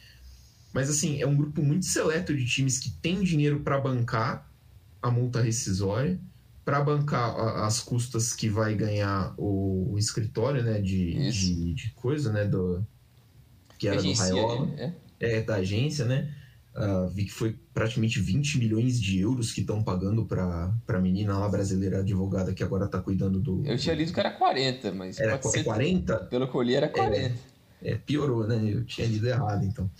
[0.71, 4.50] Mas assim, é um grupo muito seleto de times que tem dinheiro para bancar
[5.01, 6.19] a multa rescisória,
[6.63, 12.45] para bancar as custas que vai ganhar o, escritório, né, de, de, de, coisa, né,
[12.45, 12.85] do
[13.77, 14.93] que era Agência, do Raiola, é.
[15.19, 16.33] é da agência, né?
[16.73, 21.37] Uh, vi que foi praticamente 20 milhões de euros que estão pagando para a menina
[21.37, 23.65] lá brasileira advogada que agora está cuidando do.
[23.65, 25.19] Eu tinha lido que era 40, mas.
[25.19, 26.15] Era pode ser, 40?
[26.25, 27.35] Pelo que eu li, era 40.
[27.81, 28.61] É, é, piorou, né?
[28.63, 29.91] Eu tinha lido errado, então.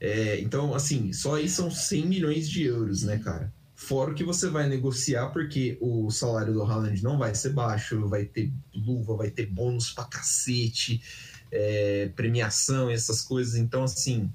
[0.00, 3.52] É, então, assim, só aí são 100 milhões de euros, né, cara?
[3.84, 8.08] Fora o que você vai negociar, porque o salário do Haaland não vai ser baixo,
[8.08, 11.02] vai ter luva, vai ter bônus pra cacete,
[11.52, 13.56] é, premiação, essas coisas.
[13.56, 14.30] Então, assim,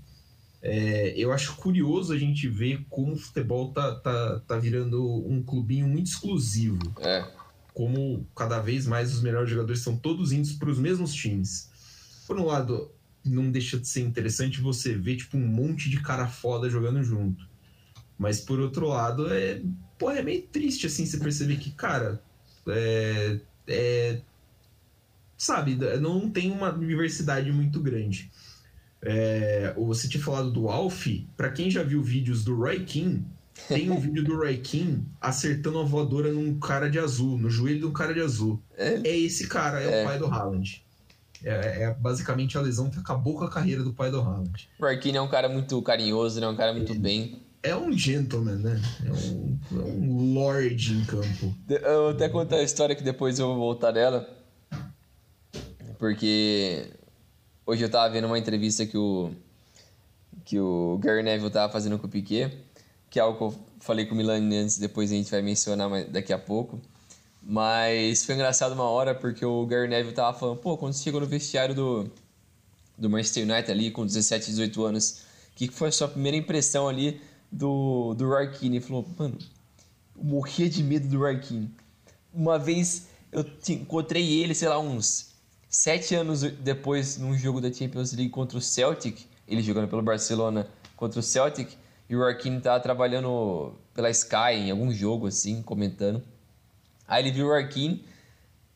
[0.62, 5.42] é, eu acho curioso a gente ver como o futebol tá, tá, tá virando um
[5.42, 6.80] clubinho muito exclusivo.
[7.00, 7.26] É.
[7.74, 11.72] Como cada vez mais os melhores jogadores são todos indo para os mesmos times.
[12.28, 12.92] Por um lado,
[13.26, 17.49] não deixa de ser interessante você ver tipo, um monte de cara foda jogando junto.
[18.20, 19.62] Mas por outro lado, é,
[19.98, 22.22] porra, é meio triste assim você perceber que, cara,
[22.68, 24.20] é, é,
[25.38, 28.30] sabe, não tem uma diversidade muito grande.
[29.02, 33.24] É, você tinha falado do Alf, para quem já viu vídeos do Roy King,
[33.70, 37.80] tem um vídeo do Roy King acertando a voadora num cara de azul, no joelho
[37.80, 38.62] de um cara de azul.
[38.78, 40.04] É, É esse cara, é, É.
[40.04, 40.84] o pai do Haaland.
[41.42, 44.70] É, é basicamente a lesão que acabou com a carreira do pai do Haaland.
[44.78, 46.48] O Arquini é um cara muito carinhoso, né?
[46.50, 47.42] Um cara muito bem.
[47.62, 48.82] É um gentleman, né?
[49.06, 51.54] É um, é um lord em campo.
[51.68, 54.28] Eu até contar a história que depois eu vou voltar dela.
[55.98, 56.90] Porque
[57.66, 59.32] hoje eu tava vendo uma entrevista que o
[60.46, 62.52] que o Gary Neville tava fazendo com o Piquet,
[63.08, 66.06] que é algo que eu falei com o Milan antes, depois a gente vai mencionar
[66.06, 66.82] daqui a pouco.
[67.44, 71.22] Mas foi engraçado uma hora porque o Gary Neville tava falando, pô, quando você chegou
[71.22, 72.10] no vestiário do,
[72.98, 76.38] do Manchester United ali com 17, 18 anos, o que, que foi a sua primeira
[76.38, 78.78] impressão ali do, do Keane?
[78.78, 79.38] Ele falou, mano,
[80.16, 81.74] eu morria de medo do Keane.
[82.34, 85.30] Uma vez eu encontrei ele, sei lá, uns
[85.70, 90.68] sete anos depois, num jogo da Champions League contra o Celtic, ele jogando pelo Barcelona
[90.96, 91.74] contra o Celtic,
[92.10, 96.24] e o Roy Keane tava trabalhando pela Sky em algum jogo, assim, comentando.
[97.08, 98.04] Aí ele viu o Arkin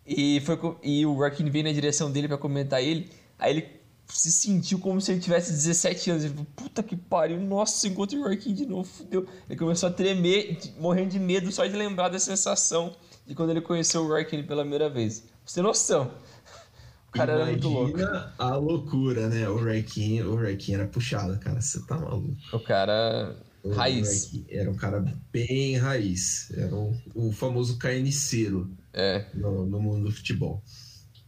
[0.06, 3.10] e, foi, e o Arkin veio na direção dele pra comentar ele.
[3.40, 3.83] Aí ele
[4.14, 6.24] se sentiu como se ele tivesse 17 anos.
[6.24, 9.28] Ele falou, puta que pariu, nossa, encontrei o Arkin de novo, fudeu.
[9.50, 12.96] Ele começou a tremer, morrendo de medo só de lembrar da sensação
[13.26, 15.24] de quando ele conheceu o Arkin pela primeira vez.
[15.46, 16.12] Você tem noção.
[17.10, 17.92] O cara era muito louco.
[17.92, 19.48] Imagina a loucura, né?
[19.48, 21.62] O Rekin, o Rekin era puxado, cara.
[21.62, 22.36] Você tá maluco.
[22.52, 23.36] O cara.
[23.64, 24.32] O Raiz.
[24.50, 26.52] Era um cara bem raiz.
[26.58, 30.64] Era o, o famoso carniceiro É, no, no mundo do futebol.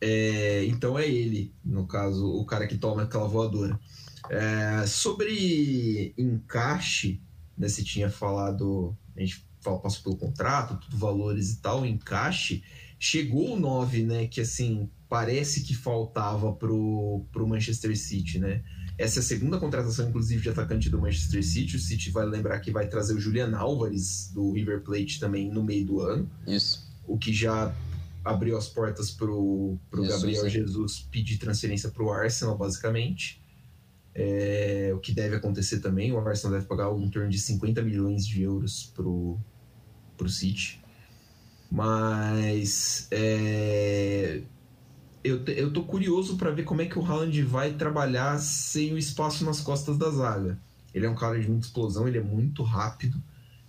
[0.07, 3.79] É, então é ele, no caso, o cara que toma aquela voadora.
[4.29, 7.19] É, sobre encaixe,
[7.57, 12.63] né, você tinha falado, a gente fala- passou pelo contrato, tudo valores e tal, encaixe.
[12.99, 14.27] Chegou o 9, né?
[14.27, 18.63] Que assim, parece que faltava pro, pro Manchester City, né?
[18.97, 21.75] Essa é a segunda contratação, inclusive, de atacante do Manchester City.
[21.75, 25.63] O City vai lembrar que vai trazer o Julian Álvares do River Plate também no
[25.63, 26.87] meio do ano isso.
[27.07, 27.75] o que já
[28.25, 30.49] abriu as portas pro, pro Jesus, Gabriel né?
[30.49, 33.39] Jesus pedir transferência pro Arsenal, basicamente.
[34.15, 38.25] É, o que deve acontecer também, o Arsenal deve pagar em torno de 50 milhões
[38.25, 39.37] de euros pro,
[40.17, 40.81] pro City.
[41.69, 44.41] Mas é,
[45.23, 48.97] eu, eu tô curioso para ver como é que o Haaland vai trabalhar sem o
[48.97, 50.59] espaço nas costas da zaga.
[50.93, 53.21] Ele é um cara de muita explosão, ele é muito rápido.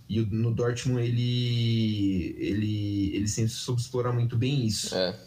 [0.08, 4.94] E no Dortmund ele, ele, ele sempre soube explorar muito bem isso.
[4.94, 5.18] É.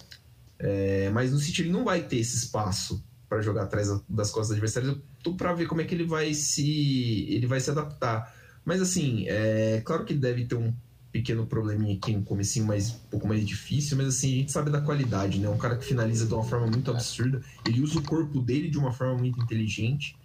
[0.58, 4.52] É, mas no City ele não vai ter esse espaço para jogar atrás das costas
[4.52, 4.94] adversárias.
[4.94, 8.36] Eu tô para ver como é que ele vai se ele vai se adaptar.
[8.66, 10.74] Mas assim, é claro que ele deve ter um
[11.12, 14.70] pequeno probleminha aqui no comecinho mais, um pouco mais difícil, mas assim, a gente sabe
[14.70, 15.50] da qualidade, né?
[15.50, 17.42] Um cara que finaliza de uma forma muito absurda.
[17.66, 20.16] Ele usa o corpo dele de uma forma muito inteligente.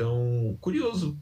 [0.00, 1.20] Então, curioso,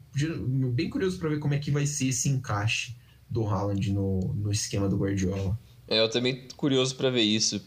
[0.71, 2.95] bem curioso para ver como é que vai ser esse encaixe
[3.29, 5.59] do Haaland no, no esquema do Guardiola.
[5.85, 7.61] É, eu também curioso para ver isso.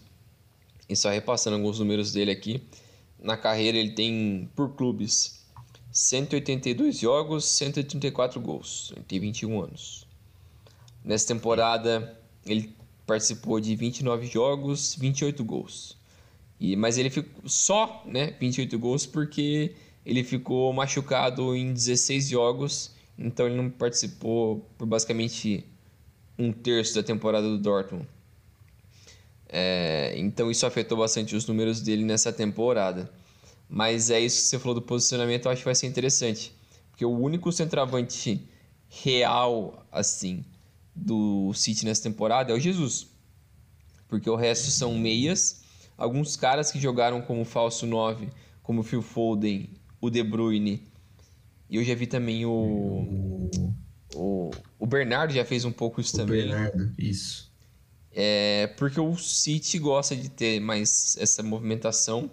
[0.89, 2.63] E só repassando alguns números dele aqui.
[3.23, 5.45] Na carreira ele tem, por clubes,
[5.91, 8.95] 182 jogos, 134 gols.
[8.97, 10.07] Ele tem 21 anos.
[11.05, 12.75] Nessa temporada, ele
[13.07, 15.95] participou de 29 jogos, 28 gols.
[16.59, 22.92] E, mas ele ficou só né, 28 gols porque ele ficou machucado em 16 jogos,
[23.18, 25.64] então ele não participou por basicamente
[26.38, 28.07] um terço da temporada do Dortmund.
[29.48, 33.12] É, então isso afetou bastante os números dele nessa temporada.
[33.68, 36.53] Mas é isso que você falou do posicionamento, eu acho que vai ser interessante.
[36.90, 38.46] Porque o único centroavante
[38.88, 40.44] real, assim,
[40.94, 43.07] do City nessa temporada é o Jesus.
[44.09, 45.62] Porque o resto são meias.
[45.96, 48.28] Alguns caras que jogaram como falso 9,
[48.62, 49.70] como Phil Foden,
[50.03, 50.82] o De Bruyne.
[51.70, 53.48] E eu já vi também o.
[54.14, 56.48] O, o Bernardo já fez um pouco isso o também.
[56.48, 57.50] Bernardo, isso.
[58.11, 62.30] É, porque o City gosta de ter mais essa movimentação.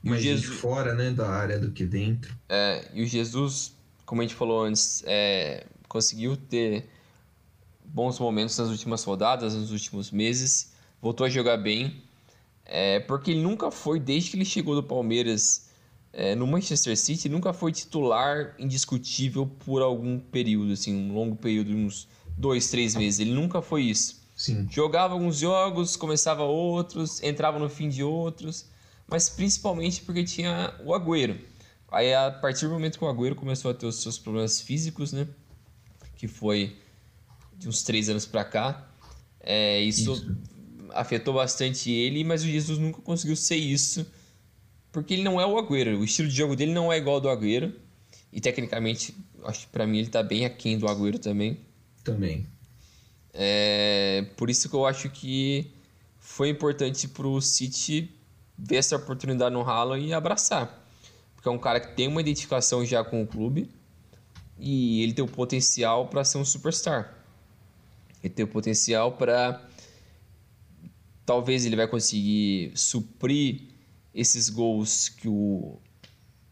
[0.00, 2.38] Mais Jesus, de fora né, da área do que dentro.
[2.48, 3.74] É, e o Jesus,
[4.04, 6.88] como a gente falou antes, é, conseguiu ter
[7.84, 10.72] bons momentos nas últimas rodadas, nos últimos meses.
[11.02, 12.04] Voltou a jogar bem.
[12.64, 15.65] É, porque ele nunca foi, desde que ele chegou do Palmeiras
[16.18, 21.72] é, no Manchester City, nunca foi titular indiscutível por algum período, assim, um longo período,
[21.72, 22.08] uns
[22.38, 23.20] dois, três meses.
[23.20, 24.22] Ele nunca foi isso.
[24.34, 24.66] Sim.
[24.70, 28.64] Jogava alguns jogos, começava outros, entrava no fim de outros,
[29.06, 31.38] mas principalmente porque tinha o Agüero.
[31.92, 35.12] Aí, a partir do momento que o Agüero começou a ter os seus problemas físicos,
[35.12, 35.28] né?
[36.16, 36.78] Que foi
[37.58, 38.88] de uns três anos para cá,
[39.38, 40.36] é, isso, isso,
[40.94, 44.06] afetou bastante ele, mas o Jesus nunca conseguiu ser isso,
[44.96, 45.98] porque ele não é o Agüero.
[45.98, 47.70] O estilo de jogo dele não é igual ao do Agüero.
[48.32, 51.60] E tecnicamente, acho que pra mim ele tá bem aquém do Agüero também.
[52.02, 52.46] Também.
[53.34, 55.70] É, por isso que eu acho que
[56.18, 58.10] foi importante pro City
[58.56, 60.82] ver essa oportunidade no Haaland e abraçar.
[61.34, 63.68] Porque é um cara que tem uma identificação já com o clube
[64.58, 67.14] e ele tem o potencial para ser um superstar.
[68.24, 69.62] Ele tem o potencial para
[71.26, 73.75] talvez ele vai conseguir suprir
[74.16, 75.78] esses gols que o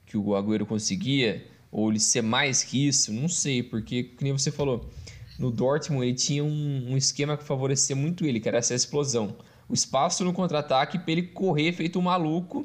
[0.07, 4.53] que o Agüero conseguia ou ele ser mais que isso, não sei, porque como você
[4.53, 4.89] falou,
[5.37, 9.37] no Dortmund ele tinha um, um esquema que favorecia muito ele, que era essa explosão.
[9.69, 12.65] O espaço no contra-ataque para ele correr feito um maluco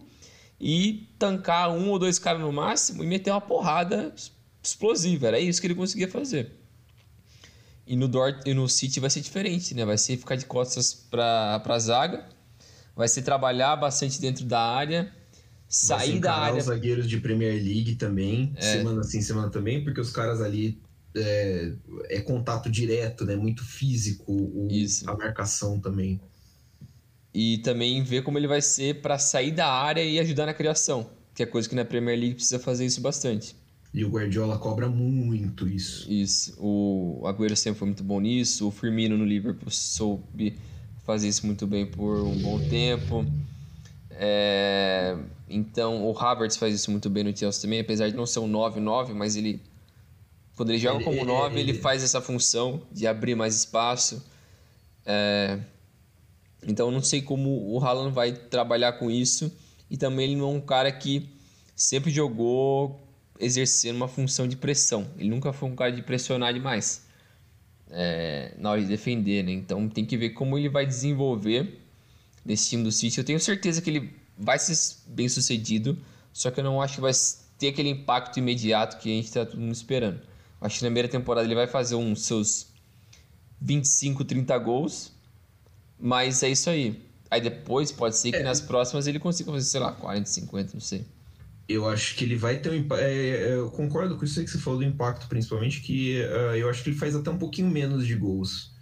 [0.59, 4.13] e tancar um ou dois caras no máximo e meter uma porrada
[4.61, 5.27] explosiva.
[5.27, 6.51] Era isso que ele conseguia fazer.
[7.87, 9.83] E no, Dort, e no City vai ser diferente, né?
[9.83, 12.29] Vai ser ficar de costas para a zaga,
[12.99, 15.09] vai ser trabalhar bastante dentro da área,
[15.69, 16.59] sair da área.
[16.59, 18.61] os zagueiros de Premier League também, é.
[18.61, 20.77] semana sim, semana também, porque os caras ali
[21.15, 21.71] é,
[22.09, 23.37] é contato direto, né?
[23.37, 24.67] Muito físico, o,
[25.07, 26.19] a marcação também.
[27.33, 31.09] E também ver como ele vai ser para sair da área e ajudar na criação,
[31.33, 33.55] que é coisa que na Premier League precisa fazer isso bastante.
[33.93, 36.11] E o Guardiola cobra muito isso.
[36.11, 36.53] Isso.
[36.59, 38.67] O Agüero sempre foi muito bom nisso.
[38.67, 40.57] O Firmino no Liverpool soube
[41.09, 43.25] fazer isso muito bem por um bom tempo.
[44.11, 45.17] É...
[45.49, 48.51] Então, o Havertz faz isso muito bem no Chelsea também, apesar de não ser um
[48.51, 49.59] 9-9, mas ele
[50.55, 54.23] quando ele joga ele, como 9, ele, ele, faz essa função de abrir mais espaço.
[55.03, 55.57] É...
[56.67, 59.51] Então não sei como o Haaland vai trabalhar com isso.
[59.89, 61.27] E também ele não é um cara que
[61.75, 63.01] sempre jogou
[63.39, 65.07] exercendo uma função de pressão.
[65.17, 67.08] Ele nunca foi um cara de pressionar demais
[67.91, 69.51] é, na hora de defender, né?
[69.51, 71.79] Então tem que ver como ele vai desenvolver
[72.45, 73.17] nesse time do City.
[73.17, 74.77] Eu tenho certeza que ele vai ser
[75.07, 75.97] bem sucedido,
[76.31, 77.11] só que eu não acho que vai
[77.57, 80.21] ter aquele impacto imediato que a gente está todo mundo esperando.
[80.61, 82.67] Acho que na primeira temporada ele vai fazer uns seus
[83.61, 85.11] 25, 30 gols.
[85.99, 87.01] Mas é isso aí.
[87.29, 88.43] Aí depois pode ser que é.
[88.43, 91.05] nas próximas ele consiga fazer, sei lá, 40, 50, não sei.
[91.69, 93.03] Eu acho que ele vai ter um impacto.
[93.03, 96.55] É, é, eu concordo com isso aí que você falou do impacto, principalmente, que uh,
[96.55, 98.73] eu acho que ele faz até um pouquinho menos de gols.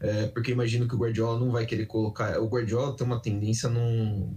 [0.00, 2.40] É, porque imagino que o Guardiola não vai querer colocar.
[2.40, 4.34] O Guardiola tem uma tendência num.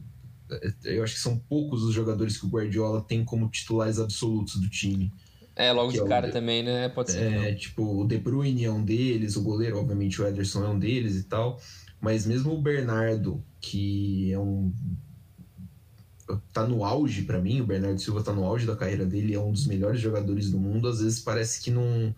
[0.52, 4.60] É, eu acho que são poucos os jogadores que o Guardiola tem como titulares absolutos
[4.60, 5.10] do time.
[5.56, 6.90] É, logo de é cara também, né?
[6.90, 7.22] Pode ser.
[7.22, 10.80] É, tipo, o De Bruyne é um deles, o goleiro, obviamente, o Ederson é um
[10.80, 11.60] deles e tal.
[12.02, 14.74] Mas mesmo o Bernardo, que é um.
[16.52, 19.40] Tá no auge para mim, o Bernardo Silva tá no auge da carreira dele, é
[19.40, 20.88] um dos melhores jogadores do mundo.
[20.88, 22.14] Às vezes parece que não.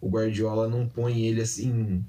[0.00, 2.04] O Guardiola não põe ele assim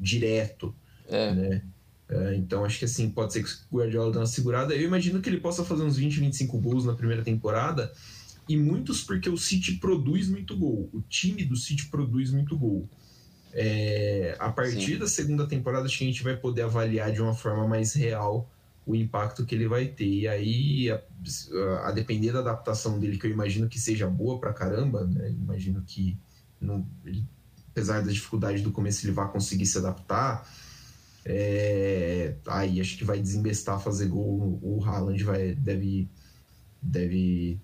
[0.00, 0.74] direto,
[1.08, 1.34] É.
[1.34, 1.62] né?
[2.08, 4.74] É, então acho que assim, pode ser que o Guardiola dê uma segurada.
[4.74, 7.92] Eu imagino que ele possa fazer uns 20, 25 gols na primeira temporada,
[8.48, 10.88] e muitos porque o City produz muito gol.
[10.92, 12.88] O time do City produz muito gol.
[13.52, 14.98] É, a partir Sim.
[14.98, 18.50] da segunda temporada, acho que a gente vai poder avaliar de uma forma mais real
[18.86, 20.06] o impacto que ele vai ter.
[20.06, 24.52] E aí, a, a depender da adaptação dele, que eu imagino que seja boa pra
[24.52, 25.30] caramba, né?
[25.30, 26.16] Imagino que,
[26.60, 27.24] não, ele,
[27.70, 30.48] apesar da dificuldade do começo, ele vai conseguir se adaptar.
[31.24, 34.58] É, aí acho que vai desembestar fazer gol.
[34.62, 36.08] O Haaland vai, deve,
[36.82, 37.58] deve,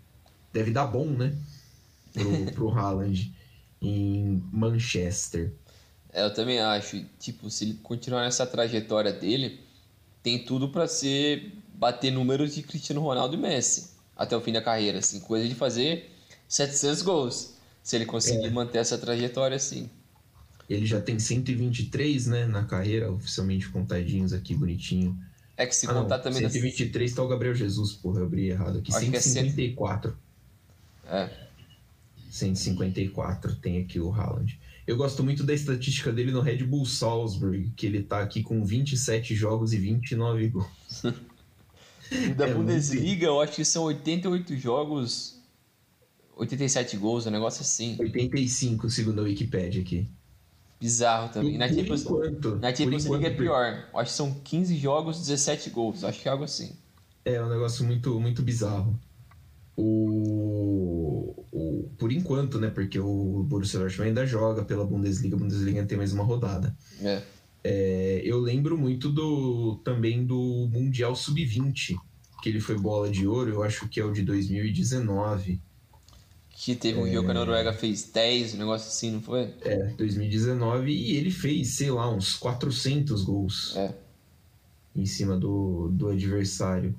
[0.53, 1.37] deve dar bom, né?
[2.15, 3.35] Pro, pro Haaland
[3.83, 5.53] em Manchester.
[6.13, 7.05] É, eu também acho.
[7.19, 9.61] Tipo, se ele continuar nessa trajetória dele,
[10.23, 14.61] tem tudo pra ser bater números de Cristiano Ronaldo e Messi até o fim da
[14.61, 16.11] carreira, assim, coisa de fazer
[16.47, 18.51] 700 gols, se ele conseguir É.
[18.51, 19.89] manter essa trajetória assim.
[20.69, 25.19] Ele já tem 123, né, na carreira, oficialmente contadinhos aqui, bonitinho.
[25.57, 28.27] É que se Ah, não, contar também nas- 123 tá o Gabriel Jesus, porra, eu
[28.27, 28.95] abri errado aqui.
[28.95, 30.17] Acho que é 154.
[31.09, 31.29] É.
[32.31, 34.59] 154 tem aqui o Haaland.
[34.91, 38.65] Eu gosto muito da estatística dele no Red Bull Salzburg, que ele tá aqui com
[38.65, 40.67] 27 jogos e 29 gols.
[42.11, 45.39] E da É Bundesliga, eu acho que são 88 jogos,
[46.37, 47.97] 87 gols, um negócio assim.
[48.01, 50.09] 85, segundo a Wikipedia aqui.
[50.81, 51.57] Bizarro também.
[51.57, 53.89] Na por Champions, enquanto, na Champions League é pior.
[53.93, 56.03] Eu Acho que são 15 jogos, 17 gols.
[56.03, 56.73] Acho que é algo assim.
[57.25, 58.99] É um negócio muito, muito bizarro.
[59.83, 62.69] O, o, por enquanto, né?
[62.71, 65.37] Porque o Borussia Dortmund ainda joga pela Bundesliga.
[65.37, 66.77] A Bundesliga tem mais uma rodada.
[67.01, 67.23] É.
[67.63, 71.95] É, eu lembro muito do também do Mundial Sub-20,
[72.43, 73.51] que ele foi bola de ouro.
[73.51, 75.61] Eu acho que é o de 2019.
[76.53, 79.55] Que teve um jogo que a Noruega fez 10, um negócio assim, não foi?
[79.63, 80.91] É, 2019.
[80.93, 83.95] E ele fez, sei lá, uns 400 gols É.
[84.95, 86.95] em cima do, do adversário.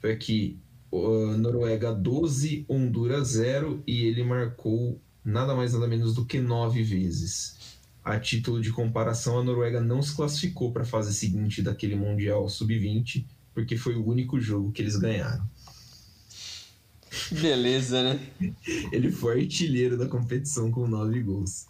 [0.00, 0.58] Foi aqui,
[0.92, 6.82] uh, Noruega 12, Honduras 0 e ele marcou nada mais nada menos do que nove
[6.82, 7.56] vezes.
[8.04, 12.48] A título de comparação, a Noruega não se classificou para a fase seguinte daquele Mundial
[12.48, 13.24] Sub-20,
[13.54, 15.48] porque foi o único jogo que eles ganharam.
[17.30, 18.20] Beleza, né?
[18.90, 21.66] Ele foi artilheiro da competição com nove gols.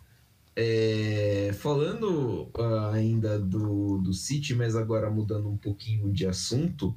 [0.54, 6.94] É, falando ah, ainda do, do City, mas agora mudando um pouquinho de assunto,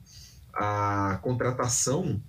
[0.56, 2.22] a contratação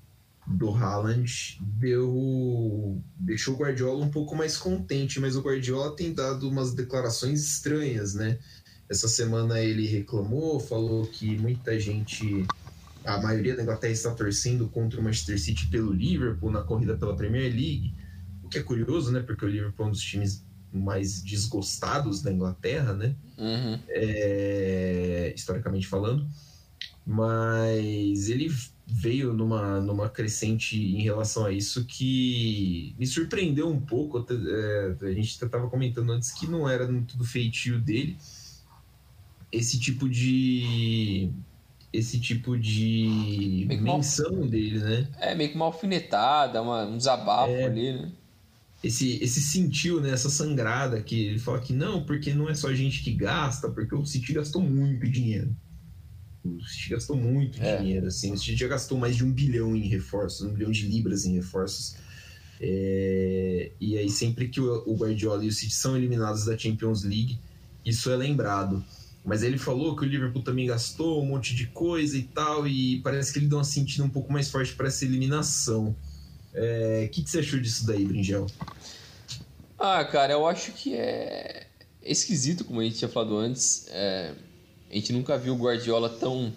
[0.47, 6.49] do Haaland deu, deixou o Guardiola um pouco mais contente, mas o Guardiola tem dado
[6.49, 8.39] umas declarações estranhas, né?
[8.89, 12.47] Essa semana ele reclamou, falou que muita gente,
[13.05, 17.17] a maioria da Inglaterra está torcendo contra o Manchester City pelo Liverpool na corrida pela
[17.17, 17.93] Premier League,
[18.45, 19.21] o que é curioso, né?
[19.21, 23.17] Porque o Liverpool é um dos times mais desgostados da Inglaterra, né?
[23.37, 23.79] Uhum.
[23.89, 26.27] é, historicamente falando,
[27.07, 28.53] mas ele
[28.85, 34.19] veio numa, numa crescente em relação a isso que me surpreendeu um pouco.
[34.29, 38.17] é, a gente estava comentando antes que não era muito do feitio dele
[39.53, 41.31] esse tipo de
[41.93, 45.09] esse tipo de Meio menção dele, né?
[45.19, 47.65] É meio que uma alfinetada, uma, um desabafo É.
[47.65, 48.13] ali, né?
[48.83, 52.69] esse, esse sentiu, né, essa sangrada que ele fala que não, porque não é só
[52.69, 55.55] a gente que gasta, porque o City gastou muito dinheiro.
[56.57, 57.77] O City gastou muito É.
[57.79, 58.33] dinheiro, assim.
[58.33, 61.35] O City já gastou mais de um bilhão em reforços, um bilhão de libras em
[61.35, 61.97] reforços.
[62.61, 67.39] É, E aí, sempre que o Guardiola e o City são eliminados da Champions League,
[67.85, 68.85] isso é lembrado.
[69.25, 73.01] Mas ele falou que o Liverpool também gastou um monte de coisa e tal, e
[73.01, 75.95] parece que ele deu uma sentida um pouco mais forte para essa eliminação.
[76.55, 78.47] É, O que, que você achou disso daí, Bringel?
[79.79, 81.67] Ah, cara, eu acho que é
[82.03, 83.87] esquisito, como a gente tinha falado antes.
[83.91, 84.33] É,
[84.91, 86.53] A gente nunca viu o Guardiola tão,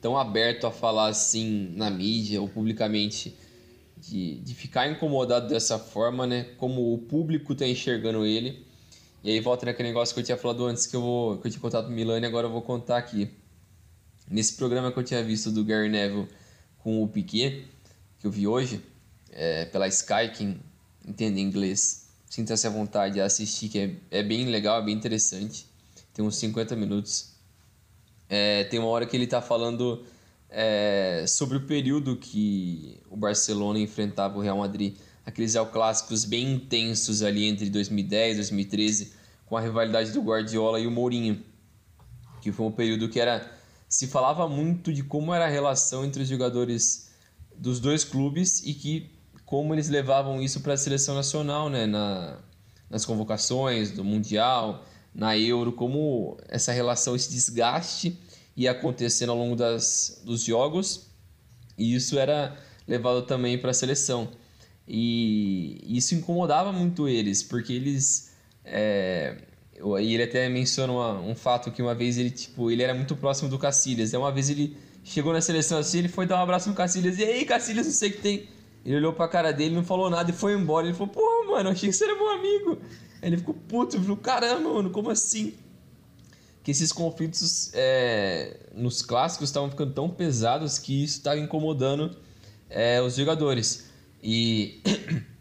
[0.00, 3.36] tão aberto a falar assim na mídia ou publicamente.
[3.96, 6.44] De, de ficar incomodado dessa forma, né?
[6.58, 8.62] Como o público tá enxergando ele.
[9.22, 11.50] E aí volta naquele negócio que eu tinha falado antes que eu, vou, que eu
[11.50, 13.30] tinha contado pro Milani, agora eu vou contar aqui.
[14.28, 16.28] Nesse programa que eu tinha visto do Gary Neville
[16.80, 17.64] com o Piquet,
[18.18, 18.82] que eu vi hoje,
[19.32, 20.60] é, pela Sky, quem
[21.06, 25.66] entende inglês, sinta-se à vontade a assistir, que é, é bem legal, é bem interessante.
[26.14, 27.34] Tem uns 50 minutos.
[28.28, 30.04] É, tem uma hora que ele está falando
[30.48, 34.96] é, sobre o período que o Barcelona enfrentava o Real Madrid,
[35.26, 39.12] aqueles El Clássicos bem intensos ali entre 2010 e 2013,
[39.44, 41.42] com a rivalidade do Guardiola e o Mourinho,
[42.40, 43.52] que foi um período que era
[43.88, 47.10] se falava muito de como era a relação entre os jogadores
[47.56, 49.10] dos dois clubes e que
[49.44, 52.38] como eles levavam isso para a seleção nacional, né, na,
[52.90, 54.84] nas convocações do mundial,
[55.14, 58.18] na Euro, como essa relação, esse desgaste
[58.56, 61.06] ia acontecendo ao longo das, dos jogos,
[61.78, 62.56] e isso era
[62.86, 64.28] levado também para a seleção.
[64.86, 68.32] E isso incomodava muito eles, porque eles.
[68.64, 69.36] É,
[70.00, 73.48] ele até menciona uma, um fato que uma vez ele, tipo, ele era muito próximo
[73.48, 74.12] do Cacilhas.
[74.12, 77.18] Uma vez ele chegou na seleção assim, ele foi dar um abraço no Cacilhas.
[77.18, 78.48] E aí, Cacilhas, não sei o que tem.
[78.84, 80.86] Ele olhou pra cara dele, não falou nada e foi embora.
[80.86, 82.78] Ele falou, porra, mano, achei que você era meu amigo.
[83.24, 85.54] Ele ficou puto, falou, caramba, mano, como assim?
[86.62, 92.16] Que esses conflitos é, nos clássicos estavam ficando tão pesados que isso estava incomodando
[92.68, 93.90] é, os jogadores.
[94.22, 94.82] E,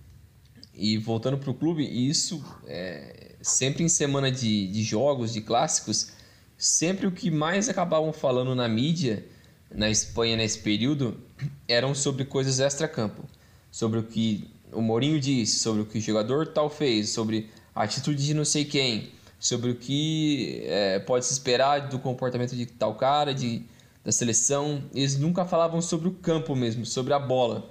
[0.73, 6.13] e voltando pro clube, isso é, sempre em semana de, de jogos, de clássicos,
[6.57, 9.25] sempre o que mais acabavam falando na mídia
[9.73, 11.17] na Espanha nesse período
[11.67, 13.23] eram sobre coisas extra-campo.
[13.71, 18.25] Sobre o que o Mourinho disse, sobre o que o jogador tal fez, sobre atitude
[18.25, 22.95] de não sei quem, sobre o que é, pode se esperar do comportamento de tal
[22.95, 23.63] cara, de,
[24.03, 24.83] da seleção.
[24.93, 27.69] Eles nunca falavam sobre o campo mesmo, sobre a bola,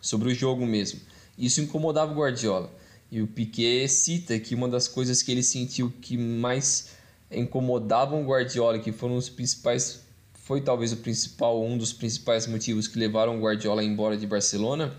[0.00, 1.00] sobre o jogo mesmo.
[1.36, 2.70] Isso incomodava o Guardiola.
[3.10, 6.90] E o Piquet cita que uma das coisas que ele sentiu que mais
[7.30, 10.00] incomodavam o Guardiola, que foram os principais
[10.44, 14.92] foi talvez o principal, um dos principais motivos que levaram o Guardiola embora de Barcelona,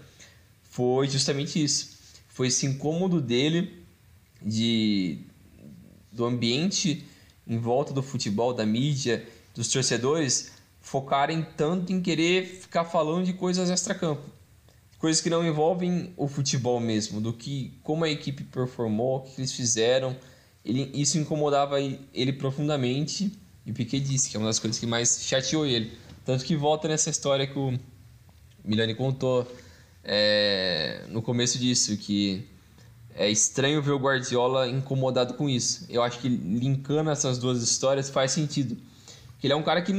[0.63, 1.97] foi justamente isso.
[2.29, 3.80] Foi esse incômodo dele
[4.41, 5.19] de
[6.11, 7.05] do ambiente
[7.47, 9.25] em volta do futebol, da mídia,
[9.55, 14.23] dos torcedores focarem tanto em querer ficar falando de coisas extra-campo.
[14.97, 19.39] Coisas que não envolvem o futebol mesmo, do que como a equipe performou, o que
[19.39, 20.15] eles fizeram.
[20.63, 23.31] Ele, isso incomodava ele profundamente
[23.65, 25.91] e Piquet disse que é uma das coisas que mais chateou ele.
[26.25, 27.77] Tanto que volta nessa história que o
[28.63, 29.47] Milani contou
[30.03, 32.47] é, no começo disso, que
[33.21, 35.85] é estranho ver o Guardiola incomodado com isso.
[35.89, 38.75] Eu acho que linkando essas duas histórias faz sentido.
[39.31, 39.93] Porque ele é um cara que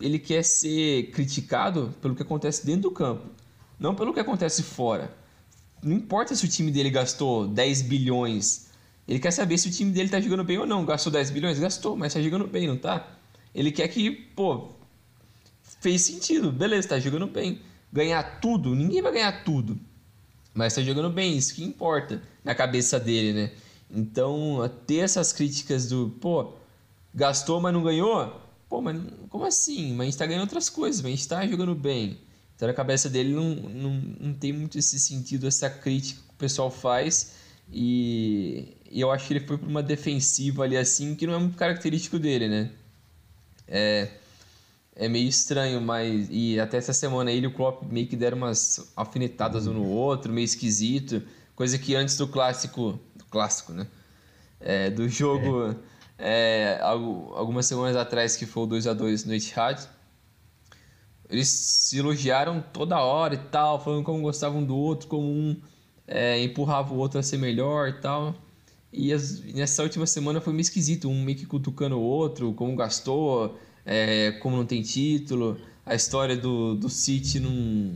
[0.00, 3.26] ele quer ser criticado pelo que acontece dentro do campo,
[3.78, 5.14] não pelo que acontece fora.
[5.82, 8.70] Não importa se o time dele gastou 10 bilhões
[9.10, 10.84] ele quer saber se o time dele tá jogando bem ou não.
[10.84, 11.58] Gastou 10 bilhões?
[11.58, 13.08] Gastou, mas tá jogando bem, não tá?
[13.52, 14.68] Ele quer que, pô,
[15.80, 17.60] fez sentido, beleza, tá jogando bem.
[17.92, 19.76] Ganhar tudo, ninguém vai ganhar tudo.
[20.54, 23.52] Mas tá jogando bem, isso que importa na cabeça dele, né?
[23.90, 26.52] Então, ter essas críticas do, pô,
[27.14, 28.40] gastou, mas não ganhou?
[28.68, 29.92] Pô, mas como assim?
[29.94, 32.18] Mas a gente tá ganhando outras coisas, mas a gente tá jogando bem.
[32.54, 33.90] Então, na cabeça dele não, não,
[34.20, 37.32] não tem muito esse sentido, essa crítica que o pessoal faz.
[37.72, 41.38] E, e eu acho que ele foi para uma defensiva ali assim, que não é
[41.38, 42.70] muito característico dele, né?
[43.66, 44.08] É,
[45.00, 46.28] é meio estranho, mas.
[46.30, 49.86] E até essa semana ele e o Klopp meio que deram umas alfinetadas um no
[49.86, 51.22] outro, meio esquisito.
[51.56, 53.00] Coisa que antes do clássico.
[53.16, 53.86] Do clássico, né?
[54.60, 55.74] É, do jogo.
[56.18, 56.76] É.
[56.76, 59.88] É, algumas semanas atrás, que foi o 2 a 2 no Etihad.
[61.30, 65.58] Eles se elogiaram toda hora e tal, falando como gostavam do outro, como um
[66.06, 68.34] é, empurrava o outro a ser melhor e tal.
[68.92, 72.76] E as, nessa última semana foi meio esquisito, um meio que cutucando o outro, como
[72.76, 73.58] gastou,
[73.90, 75.56] é, como não tem título.
[75.84, 77.92] A história do, do City não,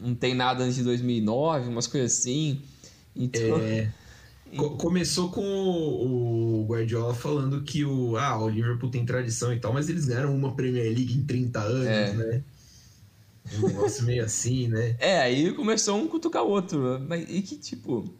[0.00, 2.62] não tem nada antes de 2009, umas coisas assim.
[3.14, 3.58] Então...
[3.58, 3.92] É,
[4.78, 9.90] começou com o, Guardiola falando que o, ah, o Liverpool tem tradição e tal, mas
[9.90, 12.12] eles ganharam uma Premier League em 30 anos, é.
[12.14, 12.42] né?
[13.58, 14.96] Um negócio meio assim, né?
[14.98, 16.98] É, aí começou um cutucar o outro.
[17.06, 18.10] Mas, e que, tipo,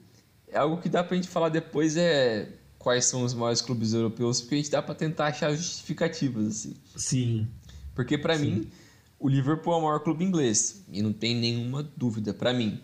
[0.48, 2.48] é algo que dá pra gente falar depois é
[2.86, 6.76] quais são os maiores clubes europeus, porque a gente dá pra tentar achar justificativas, assim.
[6.94, 7.48] Sim.
[7.96, 8.70] Porque para mim,
[9.18, 10.84] o Liverpool é o maior clube inglês.
[10.92, 12.80] E não tem nenhuma dúvida, para mim.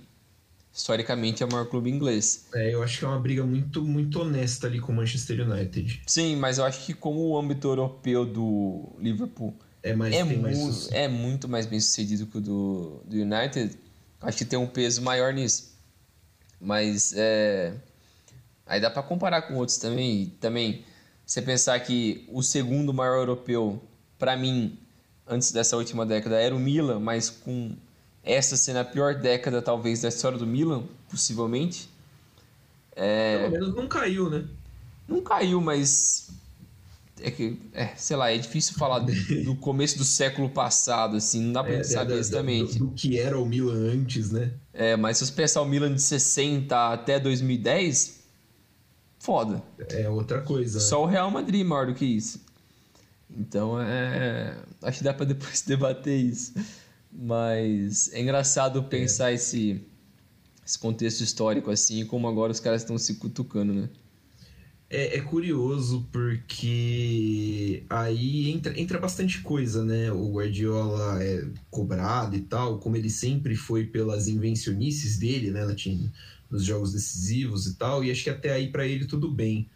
[0.72, 2.48] Historicamente é o maior clube inglês.
[2.52, 6.02] É, eu acho que é uma briga muito, muito honesta ali com o Manchester United.
[6.04, 10.42] Sim, mas eu acho que como o âmbito europeu do Liverpool é, mais, é, mu
[10.42, 13.78] mais é muito mais bem sucedido que o do, do United,
[14.20, 15.78] acho que tem um peso maior nisso.
[16.60, 17.72] Mas é,
[18.72, 20.32] aí dá para comparar com outros também.
[20.40, 20.82] Também
[21.26, 23.82] você pensar que o segundo maior europeu,
[24.18, 24.78] para mim,
[25.26, 27.76] antes dessa última década, era o Milan, mas com
[28.24, 31.86] essa sendo a pior década talvez da história do Milan, possivelmente.
[32.96, 33.40] É...
[33.40, 34.44] Pelo menos não caiu, né?
[35.06, 36.30] Não caiu, mas
[37.20, 39.12] é que, é, sei lá, é difícil falar do,
[39.60, 42.78] começo do século passado, assim, não dá pra é, saber é, exatamente.
[42.78, 44.50] Do, do, que era o Milan antes, né?
[44.72, 48.21] É, mas se você pensar o Milan de 60 até 2010,
[49.22, 49.62] foda.
[49.90, 50.80] É outra coisa.
[50.80, 51.02] Só né?
[51.02, 52.40] o Real Madrid maior do que isso.
[53.30, 54.56] Então, é.
[54.82, 56.52] Acho que dá pra depois debater isso.
[57.10, 59.34] Mas é engraçado pensar é.
[59.34, 59.80] esse,
[60.66, 63.88] esse contexto histórico assim, como agora os caras estão se cutucando, né?
[64.92, 70.12] é, é, curioso porque aí entra, entra bastante coisa, né?
[70.12, 76.12] O Guardiola é cobrado e tal, como ele sempre foi pelas invencionices dele, né, Latino?
[76.52, 79.68] Nos jogos decisivos e tal, e acho que até aí para ele tudo bem.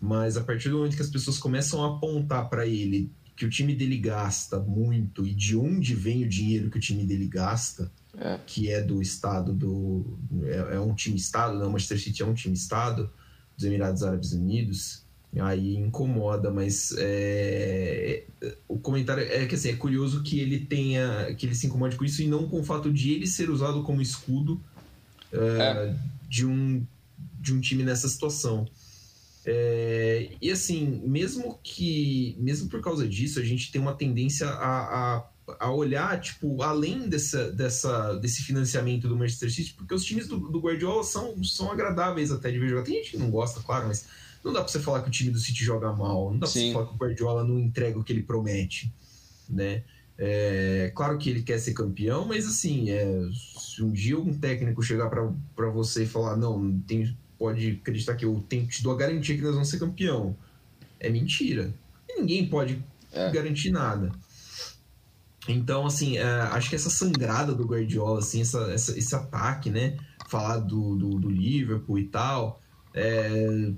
[0.00, 3.50] Mas a partir do momento que as pessoas começam a apontar para ele que o
[3.50, 7.92] time dele gasta muito e de onde vem o dinheiro que o time dele gasta,
[8.18, 8.40] é.
[8.46, 10.18] que é do estado do.
[10.44, 11.66] É, é um time estado, né?
[11.66, 13.10] O Manchester City é um time estado
[13.54, 15.04] dos Emirados Árabes Unidos,
[15.38, 18.24] aí incomoda, mas é,
[18.66, 22.04] o comentário é que assim, é curioso que ele tenha, que ele se incomode com
[22.04, 24.60] isso e não com o fato de ele ser usado como escudo
[25.36, 25.96] uh, é.
[26.28, 26.86] de, um,
[27.40, 28.66] de um time nessa situação.
[29.48, 35.18] É, e assim, mesmo que, mesmo por causa disso, a gente tem uma tendência a,
[35.18, 35.28] a,
[35.60, 40.36] a, olhar, tipo, além dessa, dessa, desse financiamento do Manchester City, porque os times do,
[40.36, 42.82] do Guardiola são, são agradáveis até de ver jogar.
[42.82, 44.06] Tem gente que não gosta, claro, mas
[44.42, 46.52] não dá pra você falar que o time do City joga mal, não dá Sim.
[46.52, 48.92] pra você falar que o Guardiola não entrega o que ele promete,
[49.48, 49.84] né?
[50.18, 54.82] É, claro que ele quer ser campeão, mas assim, é, se um dia algum técnico
[54.82, 58.96] chegar para você e falar, não, tem, pode acreditar que eu tenho, te dou a
[58.96, 60.36] garantia que nós vamos ser campeão.
[60.98, 61.74] É mentira.
[62.08, 63.30] E ninguém pode é.
[63.30, 64.10] garantir nada.
[65.48, 69.96] Então, assim, é, acho que essa sangrada do Guardiola, assim, essa, essa, esse ataque, né?
[70.28, 72.60] Falar do, do, do Liverpool e tal,
[72.92, 73.70] é,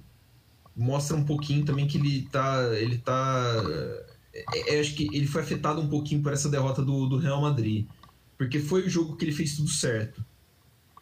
[0.74, 2.62] mostra um pouquinho também que ele tá.
[2.78, 3.62] Ele tá.
[4.54, 7.40] É, é, acho que ele foi afetado um pouquinho por essa derrota do, do Real
[7.40, 7.86] Madrid.
[8.36, 10.24] Porque foi o jogo que ele fez tudo certo.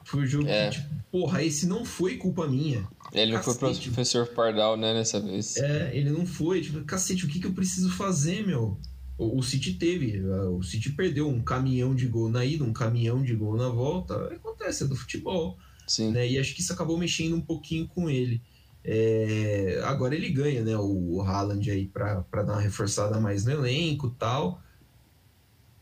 [0.04, 0.70] Foi o jogo é.
[0.70, 2.88] que, tipo, porra, esse não foi culpa minha.
[3.12, 3.58] Ele não cacete.
[3.58, 5.56] foi pro professor Pardal, né, nessa vez.
[5.56, 6.60] É, ele não foi.
[6.60, 8.78] Tipo, cacete, o que, que eu preciso fazer, meu?
[9.18, 10.20] O, o City teve.
[10.20, 14.14] O City perdeu um caminhão de gol na ida, um caminhão de gol na volta.
[14.32, 15.58] Acontece, é do futebol.
[15.86, 16.12] Sim.
[16.12, 16.28] Né?
[16.28, 18.40] E acho que isso acabou mexendo um pouquinho com ele.
[18.88, 20.76] É, agora ele ganha, né?
[20.78, 24.62] O Haaland aí para dar uma reforçada mais no elenco tal.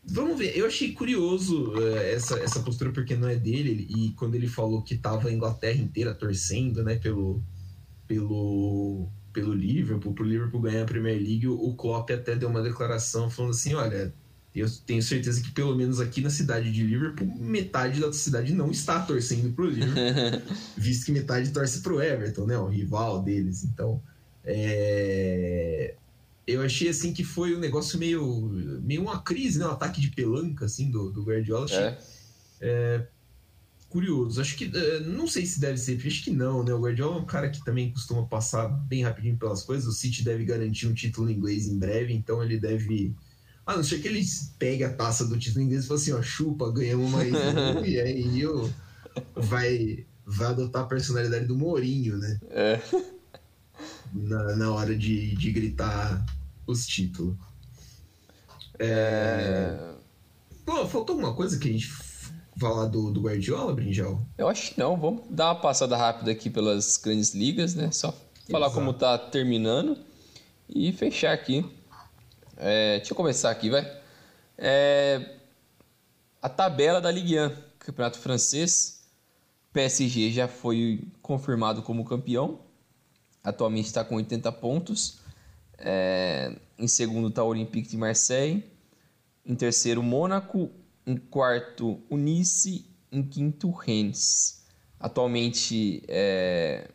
[0.07, 4.35] Vamos ver, eu achei curioso uh, essa, essa postura porque não é dele, e quando
[4.35, 7.41] ele falou que tava a Inglaterra inteira torcendo, né, pelo,
[8.07, 13.31] pelo, pelo Liverpool, pro Liverpool ganhar a Premier League, o Klopp até deu uma declaração
[13.31, 14.13] falando assim, olha,
[14.59, 18.71] eu tenho certeza que pelo menos aqui na cidade de Liverpool, metade da cidade não
[18.71, 20.41] está torcendo pro Liverpool,
[20.77, 24.01] visto que metade torce pro Everton, né, o rival deles, então...
[24.47, 25.95] É
[26.47, 28.49] eu achei assim que foi um negócio meio,
[28.83, 29.65] meio uma crise, né?
[29.65, 31.65] Um ataque de pelanca assim do, do Guardiola.
[31.65, 31.97] Achei, é.
[32.61, 33.07] É,
[33.89, 34.39] curioso.
[34.39, 36.73] Acho que é, não sei se deve ser, acho que não, né?
[36.73, 39.87] O Guardiola é um cara que também costuma passar bem rapidinho pelas coisas.
[39.87, 43.15] O City deve garantir um título inglês em breve, então ele deve
[43.65, 44.23] a não ser que ele
[44.59, 47.99] pegue a taça do título inglês e fale assim, ó, chupa, ganhamos mais um, e
[47.99, 48.71] aí eu
[49.35, 52.39] vai, vai adotar a personalidade do Mourinho, né?
[52.49, 52.81] É.
[54.13, 56.25] Na, na hora de, de gritar
[56.67, 57.35] os títulos.
[58.79, 59.77] É...
[60.65, 61.89] Pô, faltou alguma coisa que a gente
[62.57, 64.25] falar do, do Guardiola, Brinjal?
[64.37, 64.97] Eu acho que não.
[64.97, 67.91] Vamos dar uma passada rápida aqui pelas grandes ligas, né?
[67.91, 68.11] Só
[68.49, 68.79] falar Exato.
[68.79, 69.97] como tá terminando
[70.69, 71.65] e fechar aqui.
[72.57, 73.99] É, deixa eu começar aqui, vai.
[74.57, 75.35] É,
[76.41, 79.03] a tabela da Ligue 1, Campeonato Francês.
[79.73, 82.59] PSG já foi confirmado como campeão.
[83.43, 85.19] Atualmente está com 80 pontos.
[85.77, 88.63] É, em segundo está o Olympique de Marseille.
[89.45, 90.71] Em terceiro, Mônaco.
[91.05, 92.85] Em quarto, o Nice.
[93.11, 94.63] Em quinto, Rennes.
[94.99, 96.89] Atualmente, é,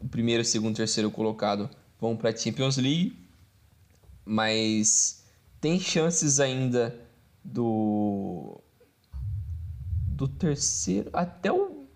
[0.00, 3.25] o primeiro, segundo terceiro colocado vão para a Champions League.
[4.26, 5.24] Mas
[5.60, 6.94] tem chances ainda
[7.44, 8.60] do
[10.08, 11.86] do terceiro até o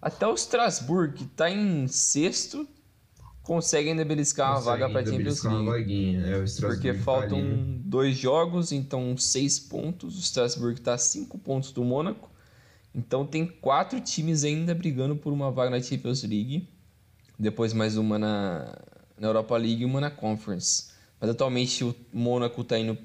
[0.00, 2.68] até o Strasbourg que está em sexto
[3.42, 6.16] consegue ainda beliscar uma vaga para Champions League.
[6.16, 10.16] É, porque tá faltam tá dois jogos, então seis pontos.
[10.16, 12.30] O Strasbourg está a cinco pontos do Mônaco.
[12.94, 16.68] Então tem quatro times ainda brigando por uma vaga na Champions League.
[17.38, 18.78] Depois mais uma na,
[19.18, 20.91] na Europa League e uma na Conference.
[21.22, 22.98] Mas atualmente o Mônaco está indo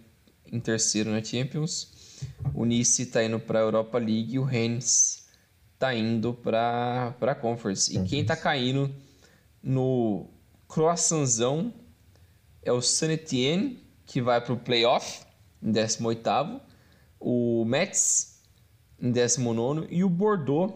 [0.52, 2.18] em terceiro na Champions.
[2.52, 5.30] O Nice está indo para a Europa League e o Rennes
[5.76, 7.96] está indo para a Conference.
[7.96, 8.92] E quem está caindo
[9.62, 10.26] no
[10.68, 11.72] croissantzão
[12.64, 15.24] é o Saint Etienne, que vai para o playoff
[15.62, 16.60] em 18º,
[17.20, 18.42] o Metz
[19.00, 20.74] em 19 e o Bordeaux